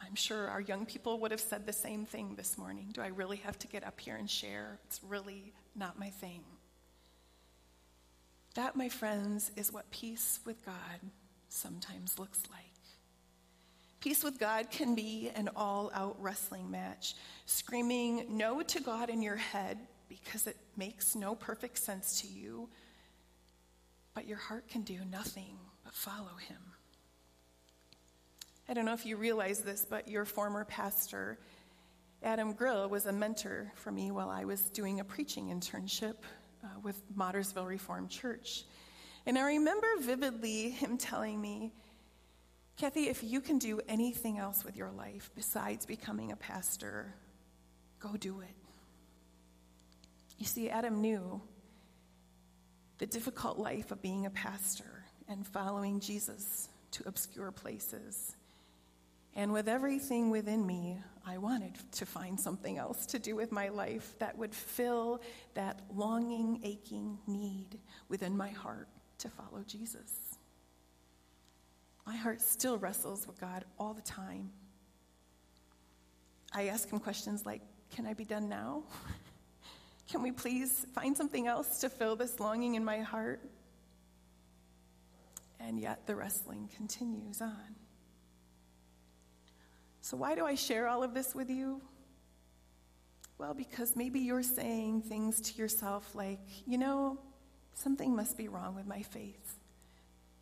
I'm 0.00 0.14
sure 0.14 0.48
our 0.48 0.60
young 0.60 0.86
people 0.86 1.20
would 1.20 1.30
have 1.30 1.40
said 1.40 1.66
the 1.66 1.72
same 1.72 2.04
thing 2.04 2.34
this 2.36 2.58
morning. 2.58 2.88
Do 2.92 3.00
I 3.00 3.08
really 3.08 3.38
have 3.38 3.58
to 3.60 3.66
get 3.66 3.84
up 3.84 3.98
here 4.00 4.16
and 4.16 4.30
share? 4.30 4.78
It's 4.86 5.00
really 5.02 5.52
not 5.74 5.98
my 5.98 6.10
thing. 6.10 6.42
That, 8.54 8.76
my 8.76 8.88
friends, 8.88 9.50
is 9.56 9.72
what 9.72 9.90
peace 9.90 10.40
with 10.46 10.64
God 10.64 11.00
sometimes 11.48 12.18
looks 12.18 12.42
like. 12.50 12.60
Peace 14.00 14.22
with 14.22 14.38
God 14.38 14.70
can 14.70 14.94
be 14.94 15.30
an 15.34 15.48
all 15.56 15.90
out 15.94 16.16
wrestling 16.20 16.70
match, 16.70 17.14
screaming 17.46 18.24
no 18.36 18.62
to 18.62 18.80
God 18.80 19.10
in 19.10 19.20
your 19.20 19.36
head 19.36 19.78
because 20.08 20.46
it 20.46 20.56
makes 20.76 21.16
no 21.16 21.34
perfect 21.34 21.78
sense 21.78 22.20
to 22.20 22.28
you, 22.28 22.68
but 24.14 24.26
your 24.26 24.38
heart 24.38 24.68
can 24.68 24.82
do 24.82 24.98
nothing 25.10 25.58
but 25.84 25.92
follow 25.92 26.36
him. 26.48 26.75
I 28.68 28.74
don't 28.74 28.84
know 28.84 28.94
if 28.94 29.06
you 29.06 29.16
realize 29.16 29.60
this, 29.60 29.86
but 29.88 30.08
your 30.08 30.24
former 30.24 30.64
pastor, 30.64 31.38
Adam 32.22 32.52
Grill, 32.52 32.88
was 32.88 33.06
a 33.06 33.12
mentor 33.12 33.72
for 33.76 33.92
me 33.92 34.10
while 34.10 34.28
I 34.28 34.44
was 34.44 34.60
doing 34.70 34.98
a 34.98 35.04
preaching 35.04 35.48
internship 35.48 36.16
uh, 36.64 36.68
with 36.82 37.00
Mottersville 37.16 37.66
Reformed 37.66 38.10
Church. 38.10 38.64
And 39.24 39.38
I 39.38 39.46
remember 39.46 39.86
vividly 40.00 40.70
him 40.70 40.98
telling 40.98 41.40
me, 41.40 41.72
Kathy, 42.76 43.08
if 43.08 43.22
you 43.22 43.40
can 43.40 43.58
do 43.58 43.80
anything 43.88 44.36
else 44.38 44.64
with 44.64 44.76
your 44.76 44.90
life 44.90 45.30
besides 45.36 45.86
becoming 45.86 46.32
a 46.32 46.36
pastor, 46.36 47.14
go 48.00 48.16
do 48.16 48.40
it. 48.40 48.54
You 50.38 50.46
see, 50.46 50.68
Adam 50.68 51.00
knew 51.00 51.40
the 52.98 53.06
difficult 53.06 53.58
life 53.58 53.92
of 53.92 54.02
being 54.02 54.26
a 54.26 54.30
pastor 54.30 55.04
and 55.28 55.46
following 55.46 56.00
Jesus 56.00 56.68
to 56.92 57.06
obscure 57.06 57.50
places. 57.50 58.35
And 59.36 59.52
with 59.52 59.68
everything 59.68 60.30
within 60.30 60.66
me, 60.66 60.98
I 61.26 61.36
wanted 61.36 61.74
to 61.92 62.06
find 62.06 62.40
something 62.40 62.78
else 62.78 63.04
to 63.06 63.18
do 63.18 63.36
with 63.36 63.52
my 63.52 63.68
life 63.68 64.18
that 64.18 64.36
would 64.38 64.54
fill 64.54 65.20
that 65.52 65.82
longing, 65.94 66.60
aching 66.64 67.18
need 67.26 67.78
within 68.08 68.34
my 68.34 68.48
heart 68.48 68.88
to 69.18 69.28
follow 69.28 69.62
Jesus. 69.66 70.38
My 72.06 72.16
heart 72.16 72.40
still 72.40 72.78
wrestles 72.78 73.26
with 73.26 73.38
God 73.38 73.66
all 73.78 73.92
the 73.92 74.00
time. 74.00 74.50
I 76.54 76.68
ask 76.68 76.90
him 76.90 76.98
questions 76.98 77.44
like, 77.44 77.60
Can 77.94 78.06
I 78.06 78.14
be 78.14 78.24
done 78.24 78.48
now? 78.48 78.84
Can 80.10 80.22
we 80.22 80.32
please 80.32 80.86
find 80.94 81.14
something 81.14 81.46
else 81.46 81.80
to 81.80 81.90
fill 81.90 82.16
this 82.16 82.40
longing 82.40 82.76
in 82.76 82.84
my 82.84 83.00
heart? 83.00 83.42
And 85.60 85.78
yet 85.78 86.06
the 86.06 86.14
wrestling 86.14 86.70
continues 86.74 87.42
on. 87.42 87.85
So, 90.06 90.16
why 90.16 90.36
do 90.36 90.46
I 90.46 90.54
share 90.54 90.86
all 90.86 91.02
of 91.02 91.14
this 91.14 91.34
with 91.34 91.50
you? 91.50 91.82
Well, 93.38 93.54
because 93.54 93.96
maybe 93.96 94.20
you're 94.20 94.40
saying 94.40 95.02
things 95.02 95.40
to 95.40 95.58
yourself 95.60 96.14
like, 96.14 96.38
you 96.64 96.78
know, 96.78 97.18
something 97.74 98.14
must 98.14 98.38
be 98.38 98.46
wrong 98.46 98.76
with 98.76 98.86
my 98.86 99.02
faith. 99.02 99.58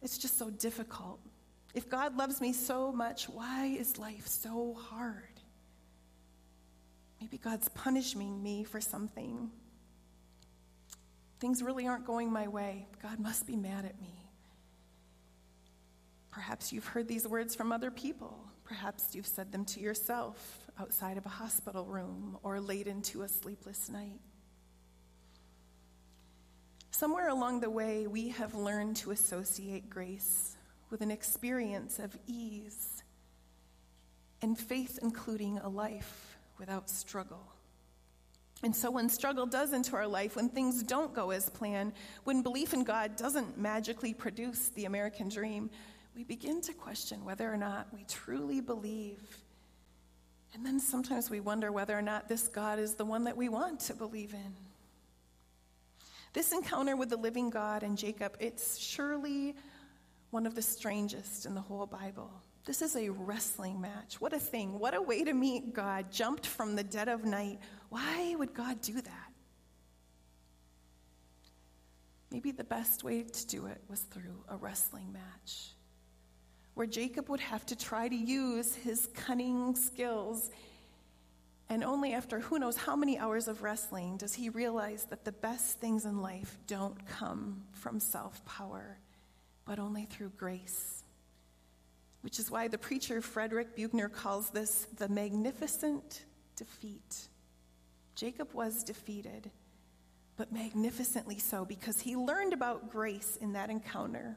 It's 0.02 0.18
just 0.18 0.38
so 0.38 0.50
difficult. 0.50 1.18
If 1.72 1.88
God 1.88 2.14
loves 2.14 2.42
me 2.42 2.52
so 2.52 2.92
much, 2.92 3.26
why 3.26 3.68
is 3.68 3.96
life 3.96 4.26
so 4.26 4.76
hard? 4.90 5.40
Maybe 7.18 7.38
God's 7.38 7.70
punishing 7.70 8.42
me 8.42 8.64
for 8.64 8.82
something. 8.82 9.50
Things 11.40 11.62
really 11.62 11.86
aren't 11.86 12.04
going 12.04 12.30
my 12.30 12.48
way. 12.48 12.86
God 13.02 13.18
must 13.18 13.46
be 13.46 13.56
mad 13.56 13.86
at 13.86 13.98
me. 13.98 14.28
Perhaps 16.30 16.70
you've 16.70 16.88
heard 16.88 17.08
these 17.08 17.26
words 17.26 17.54
from 17.54 17.72
other 17.72 17.90
people. 17.90 18.44
Perhaps 18.64 19.14
you've 19.14 19.26
said 19.26 19.52
them 19.52 19.64
to 19.66 19.80
yourself 19.80 20.70
outside 20.78 21.16
of 21.16 21.26
a 21.26 21.30
hospital 21.30 21.84
room 21.84 22.38
or 22.42 22.60
late 22.60 22.86
into 22.86 23.22
a 23.22 23.28
sleepless 23.28 23.88
night. 23.88 24.20
Somewhere 26.90 27.28
along 27.28 27.60
the 27.60 27.70
way, 27.70 28.06
we 28.06 28.28
have 28.30 28.54
learned 28.54 28.96
to 28.98 29.10
associate 29.10 29.90
grace 29.90 30.56
with 30.90 31.00
an 31.00 31.10
experience 31.10 31.98
of 31.98 32.16
ease 32.26 33.02
and 34.42 34.58
faith, 34.58 34.98
including 35.02 35.58
a 35.58 35.68
life 35.68 36.36
without 36.58 36.88
struggle. 36.88 37.54
And 38.62 38.74
so, 38.74 38.90
when 38.90 39.08
struggle 39.08 39.44
does 39.44 39.72
enter 39.72 39.96
our 39.96 40.06
life, 40.06 40.36
when 40.36 40.48
things 40.48 40.82
don't 40.82 41.12
go 41.12 41.32
as 41.32 41.50
planned, 41.50 41.92
when 42.22 42.42
belief 42.42 42.72
in 42.72 42.84
God 42.84 43.16
doesn't 43.16 43.58
magically 43.58 44.14
produce 44.14 44.68
the 44.70 44.84
American 44.84 45.28
dream, 45.28 45.70
we 46.14 46.22
begin 46.24 46.60
to 46.62 46.72
question 46.72 47.24
whether 47.24 47.52
or 47.52 47.56
not 47.56 47.88
we 47.92 48.04
truly 48.04 48.60
believe. 48.60 49.20
And 50.54 50.64
then 50.64 50.78
sometimes 50.78 51.28
we 51.28 51.40
wonder 51.40 51.72
whether 51.72 51.98
or 51.98 52.02
not 52.02 52.28
this 52.28 52.46
God 52.46 52.78
is 52.78 52.94
the 52.94 53.04
one 53.04 53.24
that 53.24 53.36
we 53.36 53.48
want 53.48 53.80
to 53.80 53.94
believe 53.94 54.32
in. 54.32 54.54
This 56.32 56.52
encounter 56.52 56.96
with 56.96 57.10
the 57.10 57.16
living 57.16 57.50
God 57.50 57.82
and 57.82 57.98
Jacob, 57.98 58.36
it's 58.38 58.78
surely 58.78 59.54
one 60.30 60.46
of 60.46 60.54
the 60.54 60.62
strangest 60.62 61.46
in 61.46 61.54
the 61.54 61.60
whole 61.60 61.86
Bible. 61.86 62.30
This 62.64 62.80
is 62.82 62.96
a 62.96 63.08
wrestling 63.10 63.80
match. 63.80 64.20
What 64.20 64.32
a 64.32 64.38
thing. 64.38 64.78
What 64.78 64.94
a 64.94 65.02
way 65.02 65.22
to 65.24 65.34
meet 65.34 65.74
God, 65.74 66.10
jumped 66.10 66.46
from 66.46 66.76
the 66.76 66.84
dead 66.84 67.08
of 67.08 67.24
night. 67.24 67.58
Why 67.88 68.34
would 68.36 68.54
God 68.54 68.80
do 68.80 68.94
that? 68.94 69.32
Maybe 72.30 72.52
the 72.52 72.64
best 72.64 73.04
way 73.04 73.22
to 73.22 73.46
do 73.46 73.66
it 73.66 73.80
was 73.88 74.00
through 74.00 74.44
a 74.48 74.56
wrestling 74.56 75.12
match 75.12 75.73
where 76.74 76.86
Jacob 76.86 77.28
would 77.28 77.40
have 77.40 77.64
to 77.66 77.76
try 77.76 78.08
to 78.08 78.16
use 78.16 78.74
his 78.74 79.08
cunning 79.14 79.74
skills 79.76 80.50
And 81.68 81.82
only 81.82 82.12
after 82.12 82.40
who 82.40 82.58
knows 82.58 82.76
how 82.76 82.94
many 82.94 83.18
hours 83.18 83.48
of 83.48 83.62
wrestling 83.62 84.16
does 84.16 84.34
he 84.34 84.48
realize 84.50 85.06
that 85.06 85.24
the 85.24 85.32
best 85.32 85.80
things 85.80 86.04
in 86.04 86.20
life 86.20 86.58
don't 86.66 87.06
come 87.06 87.62
from 87.72 88.00
self 88.00 88.44
power, 88.44 88.98
but 89.64 89.78
only 89.78 90.04
through 90.04 90.30
grace. 90.36 91.02
Which 92.20 92.38
is 92.38 92.50
why 92.50 92.68
the 92.68 92.78
preacher 92.78 93.20
Frederick 93.22 93.74
Buechner 93.76 94.08
calls 94.08 94.50
this 94.50 94.86
the 94.96 95.08
magnificent 95.08 96.24
defeat. 96.56 97.28
Jacob 98.14 98.52
was 98.52 98.84
defeated, 98.84 99.50
but 100.36 100.52
magnificently 100.52 101.38
so 101.38 101.64
because 101.64 102.00
he 102.00 102.16
learned 102.16 102.52
about 102.52 102.90
grace 102.90 103.36
in 103.40 103.54
that 103.54 103.70
encounter. 103.70 104.36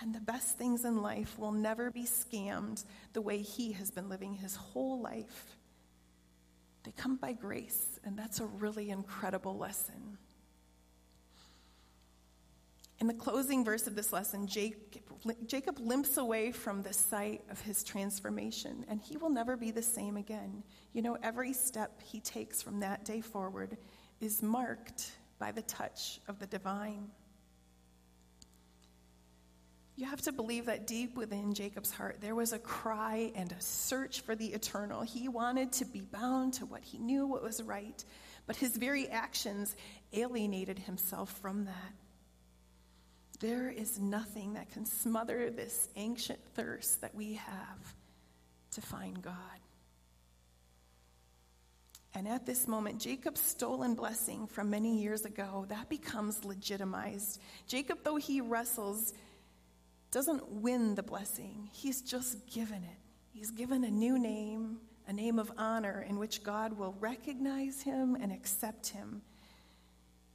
And 0.00 0.14
the 0.14 0.20
best 0.20 0.58
things 0.58 0.84
in 0.84 1.02
life 1.02 1.38
will 1.38 1.52
never 1.52 1.90
be 1.90 2.04
scammed 2.04 2.84
the 3.12 3.20
way 3.20 3.38
he 3.38 3.72
has 3.72 3.90
been 3.90 4.08
living 4.08 4.34
his 4.34 4.56
whole 4.56 5.00
life. 5.00 5.56
They 6.84 6.92
come 6.92 7.16
by 7.16 7.32
grace, 7.32 8.00
and 8.04 8.18
that's 8.18 8.40
a 8.40 8.46
really 8.46 8.90
incredible 8.90 9.56
lesson. 9.56 10.18
In 12.98 13.06
the 13.08 13.14
closing 13.14 13.64
verse 13.64 13.86
of 13.88 13.96
this 13.96 14.12
lesson, 14.12 14.46
Jacob, 14.46 15.02
Jacob, 15.46 15.78
limps 15.80 16.18
away 16.18 16.52
from 16.52 16.82
the 16.82 16.92
site 16.92 17.42
of 17.50 17.60
his 17.60 17.82
transformation, 17.82 18.84
and 18.88 19.00
he 19.00 19.16
will 19.16 19.30
never 19.30 19.56
be 19.56 19.72
the 19.72 19.82
same 19.82 20.16
again. 20.16 20.62
You 20.92 21.02
know, 21.02 21.16
every 21.22 21.52
step 21.52 22.00
he 22.00 22.20
takes 22.20 22.62
from 22.62 22.80
that 22.80 23.04
day 23.04 23.20
forward 23.20 23.76
is 24.20 24.40
marked 24.40 25.12
by 25.40 25.50
the 25.50 25.62
touch 25.62 26.20
of 26.28 26.38
the 26.38 26.46
divine. 26.46 27.08
You 30.02 30.08
have 30.08 30.22
to 30.22 30.32
believe 30.32 30.66
that 30.66 30.88
deep 30.88 31.16
within 31.16 31.54
Jacob's 31.54 31.92
heart, 31.92 32.16
there 32.20 32.34
was 32.34 32.52
a 32.52 32.58
cry 32.58 33.30
and 33.36 33.52
a 33.52 33.60
search 33.60 34.22
for 34.22 34.34
the 34.34 34.48
eternal. 34.48 35.02
He 35.02 35.28
wanted 35.28 35.70
to 35.74 35.84
be 35.84 36.00
bound 36.00 36.54
to 36.54 36.66
what 36.66 36.82
he 36.82 36.98
knew 36.98 37.24
what 37.24 37.40
was 37.40 37.62
right, 37.62 38.04
but 38.48 38.56
his 38.56 38.76
very 38.76 39.06
actions 39.06 39.76
alienated 40.12 40.80
himself 40.80 41.30
from 41.40 41.66
that. 41.66 41.92
There 43.38 43.70
is 43.70 44.00
nothing 44.00 44.54
that 44.54 44.72
can 44.72 44.86
smother 44.86 45.50
this 45.50 45.88
ancient 45.94 46.40
thirst 46.56 47.02
that 47.02 47.14
we 47.14 47.34
have 47.34 47.94
to 48.72 48.80
find 48.80 49.22
God. 49.22 49.34
And 52.12 52.26
at 52.26 52.44
this 52.44 52.66
moment, 52.66 53.00
Jacob's 53.00 53.40
stolen 53.40 53.94
blessing 53.94 54.48
from 54.48 54.68
many 54.68 55.00
years 55.00 55.24
ago, 55.24 55.64
that 55.68 55.88
becomes 55.88 56.44
legitimized. 56.44 57.40
Jacob, 57.68 57.98
though 58.02 58.16
he 58.16 58.40
wrestles, 58.40 59.14
doesn't 60.12 60.46
win 60.48 60.94
the 60.94 61.02
blessing, 61.02 61.68
he's 61.72 62.02
just 62.02 62.46
given 62.46 62.84
it. 62.84 62.98
He's 63.32 63.50
given 63.50 63.82
a 63.82 63.90
new 63.90 64.18
name, 64.18 64.76
a 65.08 65.12
name 65.12 65.38
of 65.38 65.50
honor 65.56 66.04
in 66.06 66.18
which 66.18 66.44
God 66.44 66.74
will 66.74 66.94
recognize 67.00 67.80
him 67.80 68.14
and 68.20 68.30
accept 68.30 68.88
him. 68.88 69.22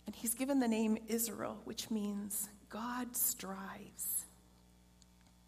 And 0.08 0.16
he's 0.16 0.34
given 0.34 0.60
the 0.60 0.68
name 0.68 0.98
Israel, 1.08 1.62
which 1.64 1.92
means 1.92 2.50
God 2.70 3.16
strives. 3.16 4.26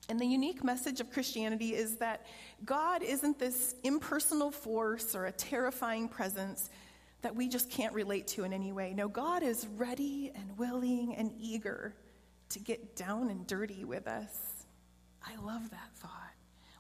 And 0.09 0.19
the 0.19 0.25
unique 0.25 0.63
message 0.63 0.99
of 0.99 1.11
Christianity 1.11 1.73
is 1.73 1.97
that 1.97 2.25
God 2.65 3.01
isn't 3.01 3.39
this 3.39 3.75
impersonal 3.83 4.51
force 4.51 5.15
or 5.15 5.25
a 5.25 5.31
terrifying 5.31 6.07
presence 6.07 6.69
that 7.21 7.35
we 7.35 7.47
just 7.47 7.69
can't 7.69 7.93
relate 7.93 8.27
to 8.27 8.43
in 8.43 8.53
any 8.53 8.71
way. 8.71 8.93
No, 8.93 9.07
God 9.07 9.43
is 9.43 9.67
ready 9.75 10.31
and 10.35 10.57
willing 10.57 11.15
and 11.15 11.31
eager 11.39 11.95
to 12.49 12.59
get 12.59 12.95
down 12.95 13.29
and 13.29 13.45
dirty 13.45 13.83
with 13.85 14.07
us. 14.07 14.35
I 15.25 15.35
love 15.43 15.69
that 15.71 15.89
thought. 15.95 16.11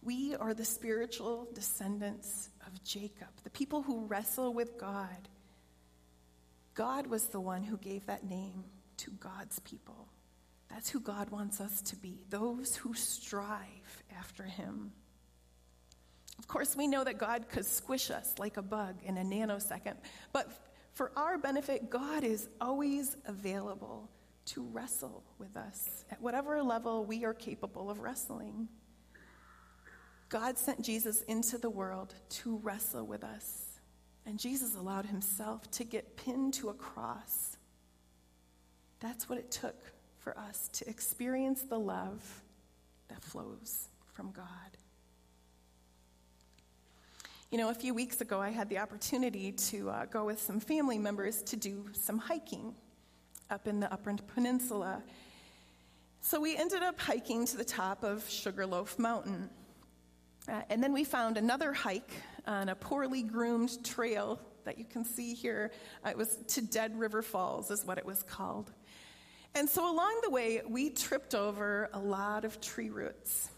We 0.01 0.35
are 0.35 0.53
the 0.53 0.65
spiritual 0.65 1.47
descendants 1.53 2.49
of 2.65 2.83
Jacob, 2.83 3.27
the 3.43 3.49
people 3.49 3.81
who 3.81 4.05
wrestle 4.05 4.53
with 4.53 4.77
God. 4.77 5.27
God 6.73 7.07
was 7.07 7.27
the 7.27 7.41
one 7.41 7.63
who 7.63 7.77
gave 7.77 8.05
that 8.05 8.23
name 8.23 8.63
to 8.97 9.11
God's 9.11 9.59
people. 9.59 10.07
That's 10.69 10.89
who 10.89 10.99
God 10.99 11.29
wants 11.29 11.59
us 11.59 11.81
to 11.83 11.95
be, 11.95 12.23
those 12.29 12.75
who 12.75 12.93
strive 12.93 14.03
after 14.17 14.43
Him. 14.43 14.91
Of 16.37 16.47
course, 16.47 16.75
we 16.75 16.87
know 16.87 17.03
that 17.03 17.17
God 17.17 17.49
could 17.49 17.65
squish 17.65 18.09
us 18.09 18.35
like 18.37 18.55
a 18.55 18.61
bug 18.61 18.95
in 19.03 19.17
a 19.17 19.23
nanosecond, 19.23 19.97
but 20.31 20.49
for 20.93 21.11
our 21.17 21.37
benefit, 21.37 21.89
God 21.89 22.23
is 22.23 22.47
always 22.61 23.17
available 23.25 24.09
to 24.49 24.63
wrestle 24.63 25.23
with 25.37 25.55
us 25.55 26.05
at 26.11 26.21
whatever 26.21 26.61
level 26.63 27.05
we 27.05 27.25
are 27.25 27.33
capable 27.33 27.89
of 27.89 27.99
wrestling. 27.99 28.67
God 30.29 30.57
sent 30.57 30.81
Jesus 30.81 31.21
into 31.23 31.57
the 31.57 31.69
world 31.69 32.13
to 32.29 32.57
wrestle 32.57 33.05
with 33.05 33.23
us, 33.23 33.79
and 34.25 34.39
Jesus 34.39 34.75
allowed 34.75 35.05
himself 35.05 35.69
to 35.71 35.83
get 35.83 36.17
pinned 36.17 36.53
to 36.55 36.69
a 36.69 36.73
cross. 36.73 37.57
That's 38.99 39.29
what 39.29 39.39
it 39.39 39.51
took 39.51 39.75
for 40.17 40.37
us 40.37 40.69
to 40.73 40.89
experience 40.89 41.63
the 41.63 41.79
love 41.79 42.43
that 43.07 43.23
flows 43.23 43.87
from 44.13 44.31
God. 44.31 44.45
You 47.51 47.57
know, 47.57 47.69
a 47.69 47.73
few 47.73 47.95
weeks 47.95 48.21
ago, 48.21 48.39
I 48.39 48.49
had 48.49 48.69
the 48.69 48.77
opportunity 48.77 49.51
to 49.51 49.89
uh, 49.89 50.05
go 50.05 50.25
with 50.25 50.39
some 50.39 50.59
family 50.59 50.99
members 50.99 51.41
to 51.43 51.55
do 51.55 51.85
some 51.93 52.19
hiking 52.19 52.75
up 53.49 53.67
in 53.67 53.79
the 53.79 53.91
Upper 53.91 54.15
Peninsula. 54.33 55.01
So 56.21 56.39
we 56.39 56.55
ended 56.55 56.83
up 56.83 56.99
hiking 56.99 57.45
to 57.47 57.57
the 57.57 57.63
top 57.63 58.03
of 58.03 58.27
Sugarloaf 58.29 58.99
Mountain. 58.99 59.49
Uh, 60.47 60.61
and 60.69 60.83
then 60.83 60.93
we 60.93 61.03
found 61.03 61.37
another 61.37 61.73
hike 61.73 62.11
on 62.45 62.69
a 62.69 62.75
poorly 62.75 63.23
groomed 63.23 63.83
trail 63.83 64.39
that 64.65 64.77
you 64.77 64.85
can 64.85 65.03
see 65.03 65.33
here. 65.33 65.71
Uh, 66.05 66.09
it 66.09 66.17
was 66.17 66.37
to 66.47 66.61
Dead 66.61 66.97
River 66.99 67.21
Falls, 67.21 67.71
is 67.71 67.85
what 67.85 67.97
it 67.97 68.05
was 68.05 68.23
called. 68.23 68.71
And 69.55 69.67
so 69.67 69.91
along 69.91 70.19
the 70.23 70.29
way, 70.29 70.61
we 70.67 70.89
tripped 70.89 71.33
over 71.33 71.89
a 71.93 71.99
lot 71.99 72.45
of 72.45 72.61
tree 72.61 72.89
roots. 72.89 73.49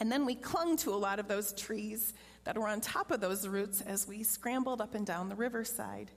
And 0.00 0.10
then 0.10 0.24
we 0.24 0.34
clung 0.34 0.76
to 0.78 0.90
a 0.90 0.96
lot 0.96 1.18
of 1.18 1.28
those 1.28 1.52
trees 1.52 2.14
that 2.44 2.56
were 2.56 2.68
on 2.68 2.80
top 2.80 3.10
of 3.10 3.20
those 3.20 3.46
roots 3.46 3.80
as 3.82 4.06
we 4.06 4.22
scrambled 4.22 4.80
up 4.80 4.94
and 4.94 5.04
down 5.04 5.28
the 5.28 5.34
riverside. 5.34 6.10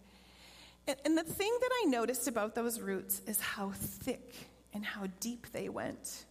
And, 0.87 0.97
and 1.05 1.17
the 1.17 1.23
thing 1.23 1.55
that 1.61 1.69
I 1.83 1.89
noticed 1.89 2.27
about 2.27 2.55
those 2.55 2.79
roots 2.79 3.21
is 3.27 3.39
how 3.39 3.71
thick 3.71 4.33
and 4.73 4.85
how 4.85 5.07
deep 5.19 5.47
they 5.51 5.69
went. 5.69 6.25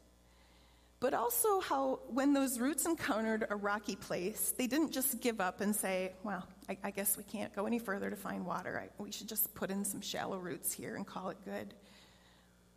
But 1.00 1.14
also 1.14 1.60
how, 1.60 2.00
when 2.08 2.34
those 2.34 2.58
roots 2.58 2.84
encountered 2.84 3.46
a 3.48 3.56
rocky 3.56 3.96
place, 3.96 4.52
they 4.56 4.66
didn't 4.66 4.92
just 4.92 5.20
give 5.22 5.40
up 5.40 5.62
and 5.62 5.74
say, 5.74 6.12
well, 6.22 6.46
I, 6.68 6.76
I 6.84 6.90
guess 6.90 7.16
we 7.16 7.24
can't 7.24 7.54
go 7.56 7.66
any 7.66 7.78
further 7.78 8.10
to 8.10 8.16
find 8.16 8.44
water. 8.44 8.82
I, 8.84 9.02
we 9.02 9.10
should 9.10 9.28
just 9.28 9.54
put 9.54 9.70
in 9.70 9.82
some 9.82 10.02
shallow 10.02 10.38
roots 10.38 10.72
here 10.72 10.96
and 10.96 11.06
call 11.06 11.30
it 11.30 11.38
good. 11.42 11.72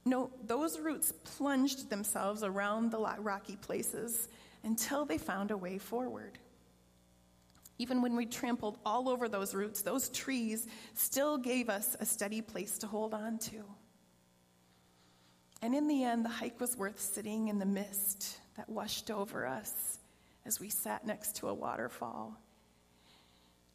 No, 0.06 0.30
those 0.46 0.80
roots 0.80 1.12
plunged 1.12 1.90
themselves 1.90 2.44
around 2.44 2.92
the 2.92 3.00
rocky 3.20 3.58
places 3.58 4.30
until 4.64 5.06
they 5.06 5.18
found 5.18 5.52
a 5.52 5.58
way 5.58 5.78
forward. 5.78 6.38
Even 7.84 8.02
when 8.02 8.16
we 8.16 8.26
trampled 8.26 8.78
all 8.86 9.10
over 9.10 9.28
those 9.28 9.54
roots, 9.54 9.82
those 9.82 10.08
trees 10.08 10.68
still 10.94 11.38
gave 11.38 11.70
us 11.70 11.98
a 12.00 12.06
steady 12.06 12.42
place 12.42 12.78
to 12.78 12.88
hold 12.88 13.14
on 13.14 13.38
to. 13.40 13.62
And 15.62 15.76
in 15.76 15.90
the 15.90 16.06
end, 16.06 16.24
the 16.24 16.30
hike 16.30 16.62
was 16.62 16.78
worth 16.78 16.98
sitting 16.98 17.50
in 17.50 17.60
the 17.60 17.66
mist 17.66 18.38
that 18.56 18.70
washed 18.70 19.12
over 19.12 19.46
us 19.46 19.98
as 20.46 20.62
we 20.62 20.70
sat 20.70 21.06
next 21.06 21.36
to 21.36 21.50
a 21.50 21.54
waterfall. 21.54 22.40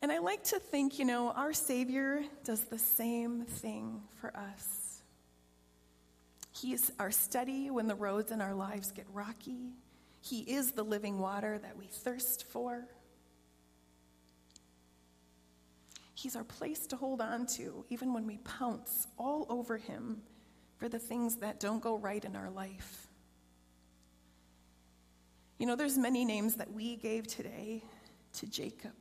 And 0.01 0.11
I 0.11 0.21
like 0.21 0.43
to 0.45 0.59
think, 0.59 0.99
you 0.99 1.05
know, 1.05 1.33
our 1.33 1.53
Savior 1.53 2.23
does 2.45 2.63
the 2.63 2.79
same 2.79 3.43
thing 3.43 4.01
for 4.23 4.35
us. 4.35 5.03
He 6.59 6.73
is 6.73 6.93
our 6.99 7.11
steady 7.11 7.69
when 7.69 7.89
the 7.89 7.95
roads 7.95 8.33
in 8.33 8.41
our 8.41 8.55
lives 8.55 8.91
get 8.91 9.05
rocky. 9.13 9.75
He 10.23 10.41
is 10.41 10.73
the 10.73 10.83
living 10.83 11.19
water 11.19 11.59
that 11.59 11.77
we 11.77 11.89
thirst 11.89 12.47
for. 12.49 12.87
He's 16.19 16.35
our 16.35 16.43
place 16.43 16.85
to 16.89 16.97
hold 16.97 17.21
on 17.21 17.47
to, 17.59 17.85
even 17.91 18.13
when 18.13 18.27
we 18.27 18.39
pounce 18.39 19.07
all 19.17 19.47
over 19.49 19.77
him 19.77 20.21
for 20.77 20.89
the 20.89 20.99
things 20.99 21.37
that 21.37 21.61
don't 21.61 21.81
go 21.81 21.97
right 21.97 22.25
in 22.25 22.35
our 22.35 22.51
life. 22.51 23.07
You 25.59 25.67
know, 25.67 25.77
there's 25.77 25.97
many 25.97 26.25
names 26.25 26.57
that 26.57 26.73
we 26.73 26.97
gave 26.97 27.29
today 27.29 27.85
to 28.33 28.49
Jacob. 28.49 28.95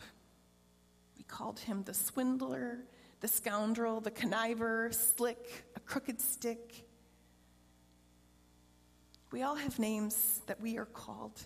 We 1.18 1.24
called 1.24 1.58
him 1.58 1.82
the 1.82 1.96
swindler, 1.96 2.84
the 3.22 3.28
scoundrel, 3.28 4.00
the 4.00 4.12
conniver, 4.12 4.94
slick, 4.94 5.66
a 5.76 5.80
crooked 5.80 6.22
stick. 6.22 6.86
We 9.32 9.42
all 9.42 9.56
have 9.56 9.80
names 9.80 10.42
that 10.46 10.62
we 10.62 10.78
are 10.78 10.86
called. 10.86 11.42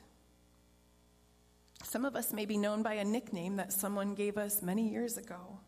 Some 1.92 2.06
of 2.06 2.16
us 2.16 2.32
may 2.32 2.46
be 2.46 2.56
known 2.56 2.84
by 2.84 2.94
a 2.94 3.04
nickname 3.04 3.58
that 3.58 3.74
someone 3.74 4.16
gave 4.16 4.38
us 4.38 4.62
many 4.62 4.88
years 4.88 5.18
ago. 5.18 5.60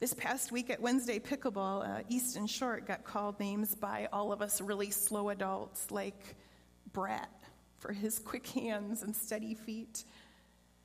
This 0.00 0.12
past 0.12 0.52
week 0.52 0.68
at 0.68 0.82
Wednesday 0.82 1.18
Pickleball, 1.18 2.00
uh, 2.00 2.02
Easton 2.10 2.46
Short 2.46 2.86
got 2.86 3.02
called 3.02 3.40
names 3.40 3.74
by 3.74 4.06
all 4.12 4.34
of 4.34 4.42
us 4.42 4.60
really 4.60 4.90
slow 4.90 5.30
adults, 5.30 5.90
like 5.90 6.36
Brat 6.92 7.30
for 7.78 7.90
his 7.90 8.18
quick 8.18 8.46
hands 8.48 9.02
and 9.02 9.16
steady 9.16 9.54
feet, 9.54 10.04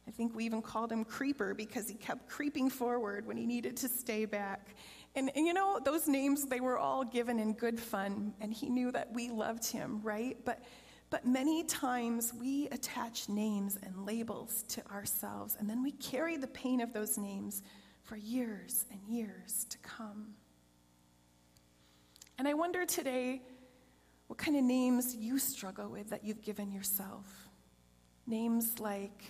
I 0.07 0.11
think 0.11 0.37
we 0.37 0.45
even 0.45 0.61
called 0.61 0.89
him 0.89 1.03
Creeper 1.03 1.53
because 1.53 1.89
he 1.89 1.95
kept 1.95 2.29
creeping 2.29 2.69
forward 2.69 3.25
when 3.25 3.35
he 3.35 3.45
needed 3.45 3.75
to 3.75 3.89
stay 3.89 4.23
back. 4.23 4.69
And, 5.15 5.29
and, 5.35 5.45
you 5.45 5.53
know, 5.53 5.81
those 5.83 6.07
names, 6.07 6.45
they 6.45 6.61
were 6.61 6.77
all 6.77 7.03
given 7.03 7.39
in 7.39 7.51
good 7.55 7.77
fun, 7.77 8.33
and 8.39 8.53
he 8.53 8.69
knew 8.69 8.89
that 8.93 9.13
we 9.13 9.29
loved 9.29 9.69
him, 9.69 9.99
right? 10.01 10.37
But, 10.45 10.63
but 11.11 11.27
many 11.27 11.63
times 11.65 12.33
we 12.33 12.69
attach 12.69 13.27
names 13.27 13.77
and 13.83 14.05
labels 14.05 14.63
to 14.69 14.81
ourselves, 14.89 15.57
and 15.59 15.69
then 15.69 15.83
we 15.83 15.91
carry 15.91 16.37
the 16.37 16.47
pain 16.47 16.79
of 16.79 16.93
those 16.93 17.17
names 17.17 17.61
for 18.01 18.15
years 18.15 18.85
and 18.89 18.99
years 19.07 19.65
to 19.69 19.77
come. 19.79 20.33
And 22.39 22.47
I 22.47 22.53
wonder 22.53 22.85
today 22.85 23.41
what 24.27 24.39
kind 24.39 24.55
of 24.55 24.63
names 24.63 25.13
you 25.13 25.37
struggle 25.37 25.89
with 25.89 26.09
that 26.11 26.23
you've 26.23 26.41
given 26.41 26.71
yourself. 26.71 27.49
Names 28.25 28.79
like 28.79 29.25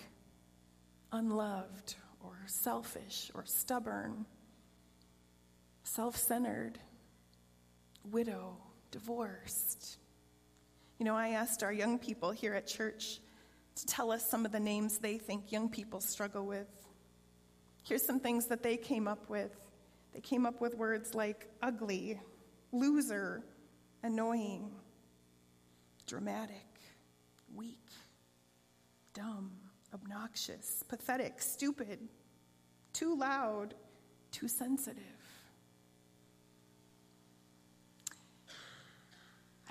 unloved 1.10 1.96
or 2.20 2.36
selfish 2.46 3.32
or 3.34 3.44
stubborn, 3.44 4.24
self 5.82 6.16
centered, 6.16 6.78
widow, 8.08 8.56
divorced. 8.92 9.98
You 11.02 11.06
know, 11.06 11.16
I 11.16 11.30
asked 11.30 11.64
our 11.64 11.72
young 11.72 11.98
people 11.98 12.30
here 12.30 12.54
at 12.54 12.64
church 12.64 13.18
to 13.74 13.86
tell 13.86 14.12
us 14.12 14.24
some 14.24 14.46
of 14.46 14.52
the 14.52 14.60
names 14.60 14.98
they 14.98 15.18
think 15.18 15.50
young 15.50 15.68
people 15.68 16.00
struggle 16.00 16.46
with. 16.46 16.68
Here's 17.82 18.06
some 18.06 18.20
things 18.20 18.46
that 18.46 18.62
they 18.62 18.76
came 18.76 19.08
up 19.08 19.28
with. 19.28 19.50
They 20.14 20.20
came 20.20 20.46
up 20.46 20.60
with 20.60 20.76
words 20.76 21.12
like 21.12 21.48
ugly, 21.60 22.20
loser, 22.70 23.42
annoying, 24.04 24.70
dramatic, 26.06 26.68
weak, 27.52 27.88
dumb, 29.12 29.50
obnoxious, 29.92 30.84
pathetic, 30.86 31.42
stupid, 31.42 31.98
too 32.92 33.16
loud, 33.16 33.74
too 34.30 34.46
sensitive. 34.46 35.11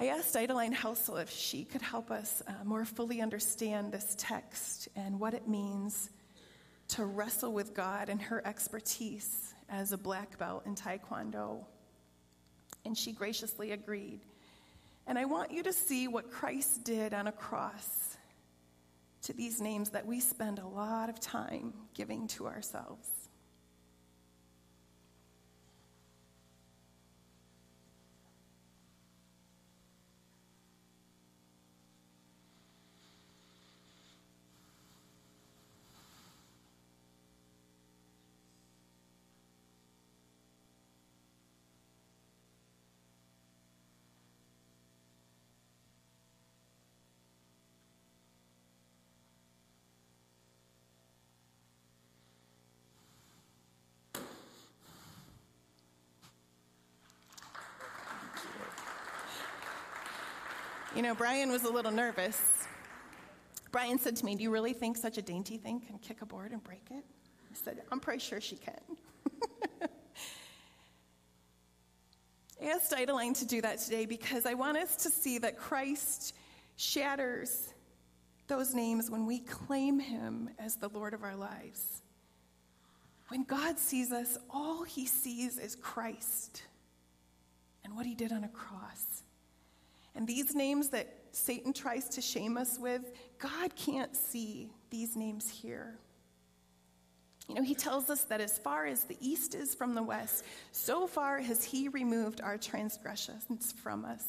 I 0.02 0.08
asked 0.08 0.34
Idaline 0.34 0.74
Housel 0.74 1.18
if 1.18 1.30
she 1.30 1.64
could 1.64 1.84
help 1.84 2.10
us 2.10 2.42
uh, 2.48 2.54
more 2.64 2.86
fully 2.86 3.22
understand 3.22 3.92
this 3.92 4.16
text 4.18 4.88
and 4.96 5.20
what 5.20 5.36
it 5.36 5.48
means 5.48 6.10
to 6.88 7.06
wrestle 7.06 7.54
with 7.54 7.76
God 7.76 8.10
and 8.10 8.20
her 8.20 8.42
expertise 8.44 9.54
as 9.70 9.92
a 9.92 10.00
black 10.00 10.40
belt 10.40 10.64
in 10.66 10.74
Taekwondo. 10.74 11.66
And 12.84 12.98
she 12.98 13.12
graciously 13.12 13.74
agreed. 13.74 14.22
And 15.06 15.20
I 15.20 15.26
want 15.26 15.52
you 15.52 15.62
to 15.62 15.72
see 15.72 16.08
what 16.08 16.32
Christ 16.32 16.84
did 16.84 17.14
on 17.14 17.28
a 17.28 17.32
cross 17.32 18.18
to 19.22 19.34
these 19.34 19.62
names 19.62 19.92
that 19.92 20.08
we 20.08 20.20
spend 20.20 20.58
a 20.58 20.68
lot 20.68 21.10
of 21.10 21.20
time 21.20 21.76
giving 21.94 22.28
to 22.30 22.48
ourselves. 22.48 23.21
You 60.94 61.02
know, 61.02 61.16
Brian 61.16 61.50
was 61.50 61.64
a 61.64 61.70
little 61.70 61.92
nervous. 61.92 62.38
Brian 63.72 63.98
said 63.98 64.18
to 64.18 64.26
me, 64.26 64.36
Do 64.36 64.44
you 64.44 64.52
really 64.52 64.74
think 64.74 64.98
such 64.98 65.18
a 65.18 65.22
dainty 65.22 65.58
thing 65.58 65.80
can 65.80 65.98
kick 66.00 66.22
a 66.22 66.26
board 66.26 66.52
and 66.52 66.62
break 66.62 66.84
it? 66.92 67.06
I 67.50 67.54
said, 67.54 67.82
I'm 67.92 68.02
pretty 68.02 68.20
sure 68.20 68.42
she 68.42 68.58
can. 68.58 68.82
I 72.62 72.66
asked 72.66 72.92
Idaline 72.92 73.40
to 73.40 73.46
do 73.46 73.62
that 73.62 73.80
today 73.80 74.06
because 74.06 74.46
I 74.46 74.54
want 74.54 74.78
us 74.78 74.98
to 74.98 75.10
see 75.10 75.38
that 75.38 75.58
Christ 75.58 76.36
shatters 76.76 77.74
those 78.48 78.76
names 78.76 79.10
when 79.10 79.26
we 79.26 79.40
claim 79.40 79.98
him 79.98 80.50
as 80.60 80.76
the 80.76 80.90
Lord 80.90 81.14
of 81.14 81.24
our 81.24 81.38
lives. 81.38 82.02
When 83.30 83.46
God 83.46 83.80
sees 83.80 84.12
us, 84.12 84.38
all 84.50 84.84
he 84.84 85.06
sees 85.06 85.58
is 85.58 85.78
Christ 85.78 86.64
and 87.86 87.96
what 87.96 88.06
he 88.06 88.14
did 88.14 88.34
on 88.34 88.44
a 88.44 88.50
cross. 88.50 89.24
And 90.16 90.28
these 90.28 90.54
names 90.54 90.90
that 90.90 91.08
Satan 91.32 91.74
tries 91.74 92.10
to 92.10 92.22
shame 92.22 92.58
us 92.58 92.78
with, 92.78 93.14
God 93.40 93.76
can't 93.76 94.16
see 94.16 94.70
these 94.90 95.16
names 95.16 95.50
here. 95.50 95.98
You 97.48 97.56
know, 97.56 97.64
he 97.64 97.76
tells 97.76 98.10
us 98.10 98.24
that 98.26 98.40
as 98.40 98.58
far 98.58 98.86
as 98.86 99.04
the 99.04 99.18
east 99.20 99.56
is 99.56 99.76
from 99.76 99.96
the 99.96 100.04
west, 100.04 100.46
so 100.72 101.08
far 101.08 101.40
has 101.40 101.64
he 101.64 101.90
removed 101.90 102.40
our 102.42 102.58
transgressions 102.58 103.74
from 103.74 104.06
us. 104.06 104.24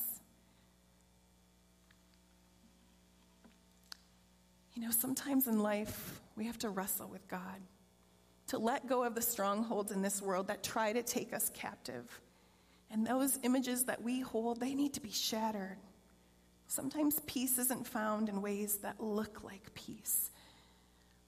You 4.75 4.83
know, 4.83 4.91
sometimes 4.91 5.47
in 5.47 5.61
life, 5.61 6.21
we 6.37 6.47
have 6.47 6.59
to 6.59 6.71
wrestle 6.71 7.09
with 7.09 7.29
God, 7.29 7.61
to 8.49 8.59
let 8.59 8.89
go 8.89 9.05
of 9.05 9.15
the 9.15 9.23
strongholds 9.23 9.93
in 9.93 10.03
this 10.03 10.23
world 10.23 10.49
that 10.49 10.63
try 10.63 10.93
to 10.93 11.03
take 11.03 11.33
us 11.33 11.51
captive. 11.55 12.21
And 12.93 13.07
those 13.07 13.39
images 13.43 13.85
that 13.85 14.03
we 14.03 14.21
hold, 14.21 14.61
they 14.61 14.75
need 14.75 14.93
to 14.95 15.01
be 15.01 15.11
shattered. 15.11 15.79
Sometimes 16.69 17.21
peace 17.27 17.59
isn't 17.59 17.87
found 17.87 18.29
in 18.29 18.43
ways 18.43 18.77
that 18.79 19.03
look 19.03 19.43
like 19.43 19.75
peace, 19.75 20.31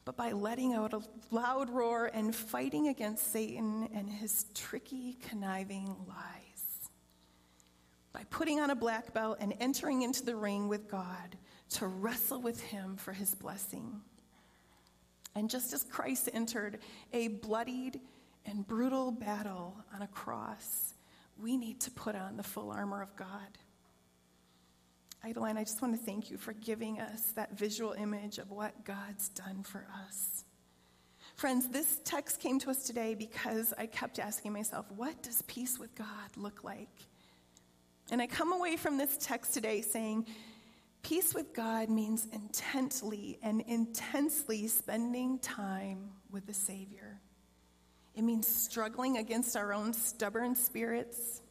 but 0.04 0.16
by 0.16 0.32
letting 0.32 0.74
out 0.74 0.92
a 0.92 1.00
loud 1.30 1.70
roar 1.70 2.10
and 2.12 2.34
fighting 2.34 2.88
against 2.88 3.32
Satan 3.32 3.88
and 3.94 4.08
his 4.08 4.44
tricky, 4.54 5.16
conniving 5.28 5.96
lies. 6.06 6.90
By 8.12 8.24
putting 8.30 8.60
on 8.60 8.70
a 8.70 8.74
black 8.74 9.12
belt 9.12 9.38
and 9.40 9.54
entering 9.58 10.02
into 10.02 10.24
the 10.24 10.36
ring 10.36 10.68
with 10.68 10.88
God 10.88 11.36
to 11.70 11.86
wrestle 11.86 12.40
with 12.40 12.60
him 12.60 12.96
for 12.96 13.12
his 13.12 13.34
blessing. 13.34 14.00
And 15.34 15.50
just 15.50 15.72
as 15.72 15.82
Christ 15.82 16.28
entered 16.32 16.78
a 17.12 17.28
bloodied 17.28 18.00
and 18.46 18.66
brutal 18.66 19.10
battle 19.10 19.76
on 19.94 20.02
a 20.02 20.06
cross, 20.06 20.93
we 21.40 21.56
need 21.56 21.80
to 21.80 21.90
put 21.90 22.14
on 22.14 22.36
the 22.36 22.42
full 22.42 22.70
armor 22.70 23.02
of 23.02 23.14
God. 23.16 23.58
Idaline, 25.24 25.56
I 25.56 25.64
just 25.64 25.80
want 25.80 25.98
to 25.98 26.04
thank 26.04 26.30
you 26.30 26.36
for 26.36 26.52
giving 26.52 27.00
us 27.00 27.32
that 27.32 27.58
visual 27.58 27.92
image 27.92 28.38
of 28.38 28.50
what 28.50 28.84
God's 28.84 29.30
done 29.30 29.62
for 29.62 29.86
us. 30.06 30.44
Friends, 31.34 31.68
this 31.68 32.00
text 32.04 32.40
came 32.40 32.58
to 32.60 32.70
us 32.70 32.84
today 32.84 33.14
because 33.14 33.72
I 33.76 33.86
kept 33.86 34.18
asking 34.18 34.52
myself, 34.52 34.86
what 34.92 35.22
does 35.22 35.42
peace 35.42 35.78
with 35.78 35.94
God 35.94 36.06
look 36.36 36.62
like? 36.62 36.90
And 38.10 38.20
I 38.20 38.26
come 38.26 38.52
away 38.52 38.76
from 38.76 38.98
this 38.98 39.16
text 39.18 39.54
today 39.54 39.80
saying, 39.80 40.26
peace 41.02 41.34
with 41.34 41.54
God 41.54 41.88
means 41.88 42.28
intently 42.32 43.38
and 43.42 43.62
intensely 43.62 44.68
spending 44.68 45.38
time 45.38 46.10
with 46.30 46.46
the 46.46 46.54
Savior. 46.54 47.13
It 48.14 48.22
means 48.22 48.46
struggling 48.46 49.16
against 49.18 49.56
our 49.56 49.72
own 49.72 49.92
stubborn 49.92 50.54
spirits, 50.54 51.42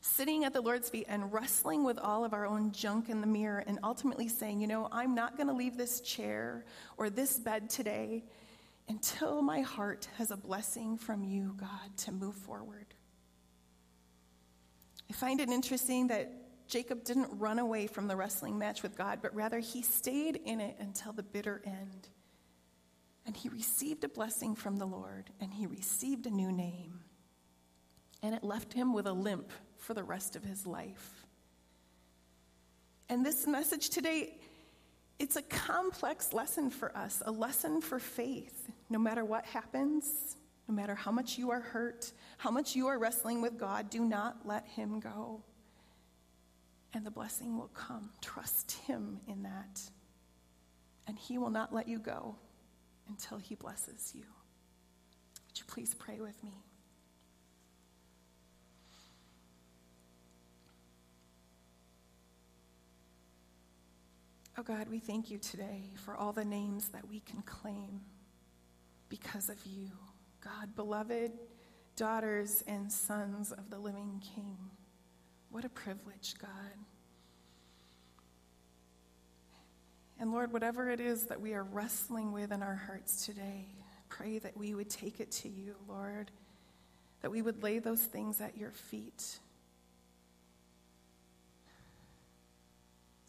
sitting 0.00 0.44
at 0.44 0.52
the 0.52 0.60
Lord's 0.60 0.90
feet 0.90 1.06
and 1.08 1.32
wrestling 1.32 1.84
with 1.84 1.98
all 1.98 2.24
of 2.24 2.32
our 2.32 2.46
own 2.46 2.72
junk 2.72 3.08
in 3.08 3.20
the 3.20 3.26
mirror, 3.26 3.62
and 3.66 3.78
ultimately 3.82 4.28
saying, 4.28 4.60
You 4.60 4.66
know, 4.66 4.88
I'm 4.90 5.14
not 5.14 5.36
going 5.36 5.46
to 5.46 5.52
leave 5.52 5.76
this 5.76 6.00
chair 6.00 6.64
or 6.96 7.10
this 7.10 7.38
bed 7.38 7.70
today 7.70 8.24
until 8.88 9.40
my 9.40 9.60
heart 9.60 10.08
has 10.18 10.30
a 10.30 10.36
blessing 10.36 10.98
from 10.98 11.24
you, 11.24 11.54
God, 11.58 11.96
to 11.98 12.12
move 12.12 12.34
forward. 12.34 12.86
I 15.08 15.12
find 15.12 15.40
it 15.40 15.48
interesting 15.48 16.08
that 16.08 16.32
Jacob 16.66 17.04
didn't 17.04 17.28
run 17.38 17.58
away 17.58 17.86
from 17.86 18.08
the 18.08 18.16
wrestling 18.16 18.58
match 18.58 18.82
with 18.82 18.96
God, 18.96 19.20
but 19.22 19.34
rather 19.34 19.58
he 19.58 19.82
stayed 19.82 20.36
in 20.44 20.60
it 20.60 20.76
until 20.80 21.12
the 21.12 21.22
bitter 21.22 21.62
end. 21.64 22.08
He 23.44 23.50
received 23.50 24.04
a 24.04 24.08
blessing 24.08 24.54
from 24.54 24.78
the 24.78 24.86
Lord, 24.86 25.28
and 25.38 25.52
he 25.52 25.66
received 25.66 26.24
a 26.24 26.30
new 26.30 26.50
name. 26.50 27.00
And 28.22 28.34
it 28.34 28.42
left 28.42 28.72
him 28.72 28.94
with 28.94 29.06
a 29.06 29.12
limp 29.12 29.52
for 29.76 29.92
the 29.92 30.02
rest 30.02 30.34
of 30.34 30.42
his 30.42 30.66
life. 30.66 31.26
And 33.10 33.22
this 33.22 33.46
message 33.46 33.90
today, 33.90 34.38
it's 35.18 35.36
a 35.36 35.42
complex 35.42 36.32
lesson 36.32 36.70
for 36.70 36.96
us, 36.96 37.22
a 37.26 37.30
lesson 37.30 37.82
for 37.82 37.98
faith. 37.98 38.70
No 38.88 38.98
matter 38.98 39.26
what 39.26 39.44
happens, 39.44 40.36
no 40.66 40.74
matter 40.74 40.94
how 40.94 41.10
much 41.10 41.36
you 41.36 41.50
are 41.50 41.60
hurt, 41.60 42.12
how 42.38 42.50
much 42.50 42.74
you 42.74 42.86
are 42.86 42.98
wrestling 42.98 43.42
with 43.42 43.58
God, 43.58 43.90
do 43.90 44.06
not 44.06 44.38
let 44.46 44.66
him 44.68 45.00
go. 45.00 45.42
And 46.94 47.04
the 47.04 47.10
blessing 47.10 47.58
will 47.58 47.70
come. 47.74 48.08
Trust 48.22 48.72
him 48.86 49.20
in 49.28 49.42
that. 49.42 49.82
And 51.06 51.18
he 51.18 51.36
will 51.36 51.50
not 51.50 51.74
let 51.74 51.88
you 51.88 51.98
go 51.98 52.36
until 53.08 53.38
he 53.38 53.54
blesses 53.54 54.12
you. 54.14 54.24
Would 55.48 55.58
you 55.58 55.64
please 55.66 55.94
pray 55.94 56.20
with 56.20 56.42
me? 56.42 56.64
Oh 64.56 64.62
God, 64.62 64.88
we 64.88 65.00
thank 65.00 65.30
you 65.30 65.38
today 65.38 65.90
for 65.96 66.16
all 66.16 66.32
the 66.32 66.44
names 66.44 66.88
that 66.90 67.08
we 67.08 67.20
can 67.20 67.42
claim 67.42 68.00
because 69.08 69.48
of 69.48 69.56
you. 69.66 69.90
God, 70.40 70.76
beloved 70.76 71.32
daughters 71.96 72.62
and 72.66 72.90
sons 72.90 73.50
of 73.50 73.70
the 73.70 73.78
living 73.78 74.22
King. 74.34 74.56
What 75.50 75.64
a 75.64 75.68
privilege, 75.68 76.34
God. 76.40 76.50
And 80.20 80.32
Lord, 80.32 80.52
whatever 80.52 80.90
it 80.90 81.00
is 81.00 81.24
that 81.24 81.40
we 81.40 81.54
are 81.54 81.64
wrestling 81.64 82.32
with 82.32 82.52
in 82.52 82.62
our 82.62 82.76
hearts 82.76 83.26
today, 83.26 83.66
pray 84.08 84.38
that 84.38 84.56
we 84.56 84.74
would 84.74 84.88
take 84.88 85.20
it 85.20 85.30
to 85.32 85.48
you, 85.48 85.74
Lord, 85.88 86.30
that 87.22 87.30
we 87.30 87.42
would 87.42 87.62
lay 87.62 87.78
those 87.78 88.00
things 88.02 88.40
at 88.40 88.56
your 88.56 88.70
feet. 88.70 89.38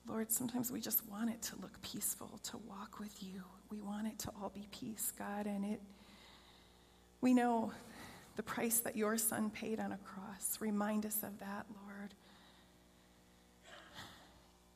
Lord, 0.08 0.32
sometimes 0.32 0.72
we 0.72 0.80
just 0.80 1.08
want 1.10 1.32
it 1.32 1.42
to 1.44 1.56
look 1.62 1.82
peaceful, 1.82 2.40
to 2.44 2.58
walk 2.58 3.00
with 3.00 3.24
you. 3.24 3.44
We 3.72 3.82
want 3.82 4.08
it 4.08 4.20
to 4.20 4.32
all 4.40 4.50
be 4.50 4.68
peace, 4.72 5.12
God, 5.18 5.48
and 5.48 5.66
it 5.66 5.82
we 7.22 7.34
know 7.34 7.72
the 8.36 8.44
price 8.44 8.82
that 8.82 8.96
your 8.96 9.18
son 9.18 9.50
paid 9.50 9.80
on 9.80 9.92
a 9.92 9.98
cross. 9.98 10.60
Remind 10.60 11.08
us 11.08 11.24
of 11.24 11.40
that, 11.40 11.66
Lord. 11.82 11.85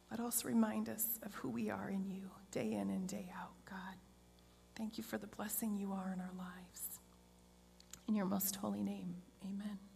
But 0.09 0.19
also 0.19 0.47
remind 0.47 0.89
us 0.89 1.19
of 1.23 1.35
who 1.35 1.49
we 1.49 1.69
are 1.69 1.89
in 1.89 2.09
you, 2.09 2.29
day 2.51 2.73
in 2.73 2.89
and 2.89 3.07
day 3.07 3.31
out, 3.37 3.53
God. 3.69 3.95
Thank 4.75 4.97
you 4.97 5.03
for 5.03 5.17
the 5.17 5.27
blessing 5.27 5.77
you 5.77 5.91
are 5.91 6.11
in 6.13 6.19
our 6.19 6.31
lives. 6.37 6.99
In 8.07 8.15
your 8.15 8.25
most 8.25 8.55
holy 8.55 8.81
name, 8.81 9.15
amen. 9.45 9.88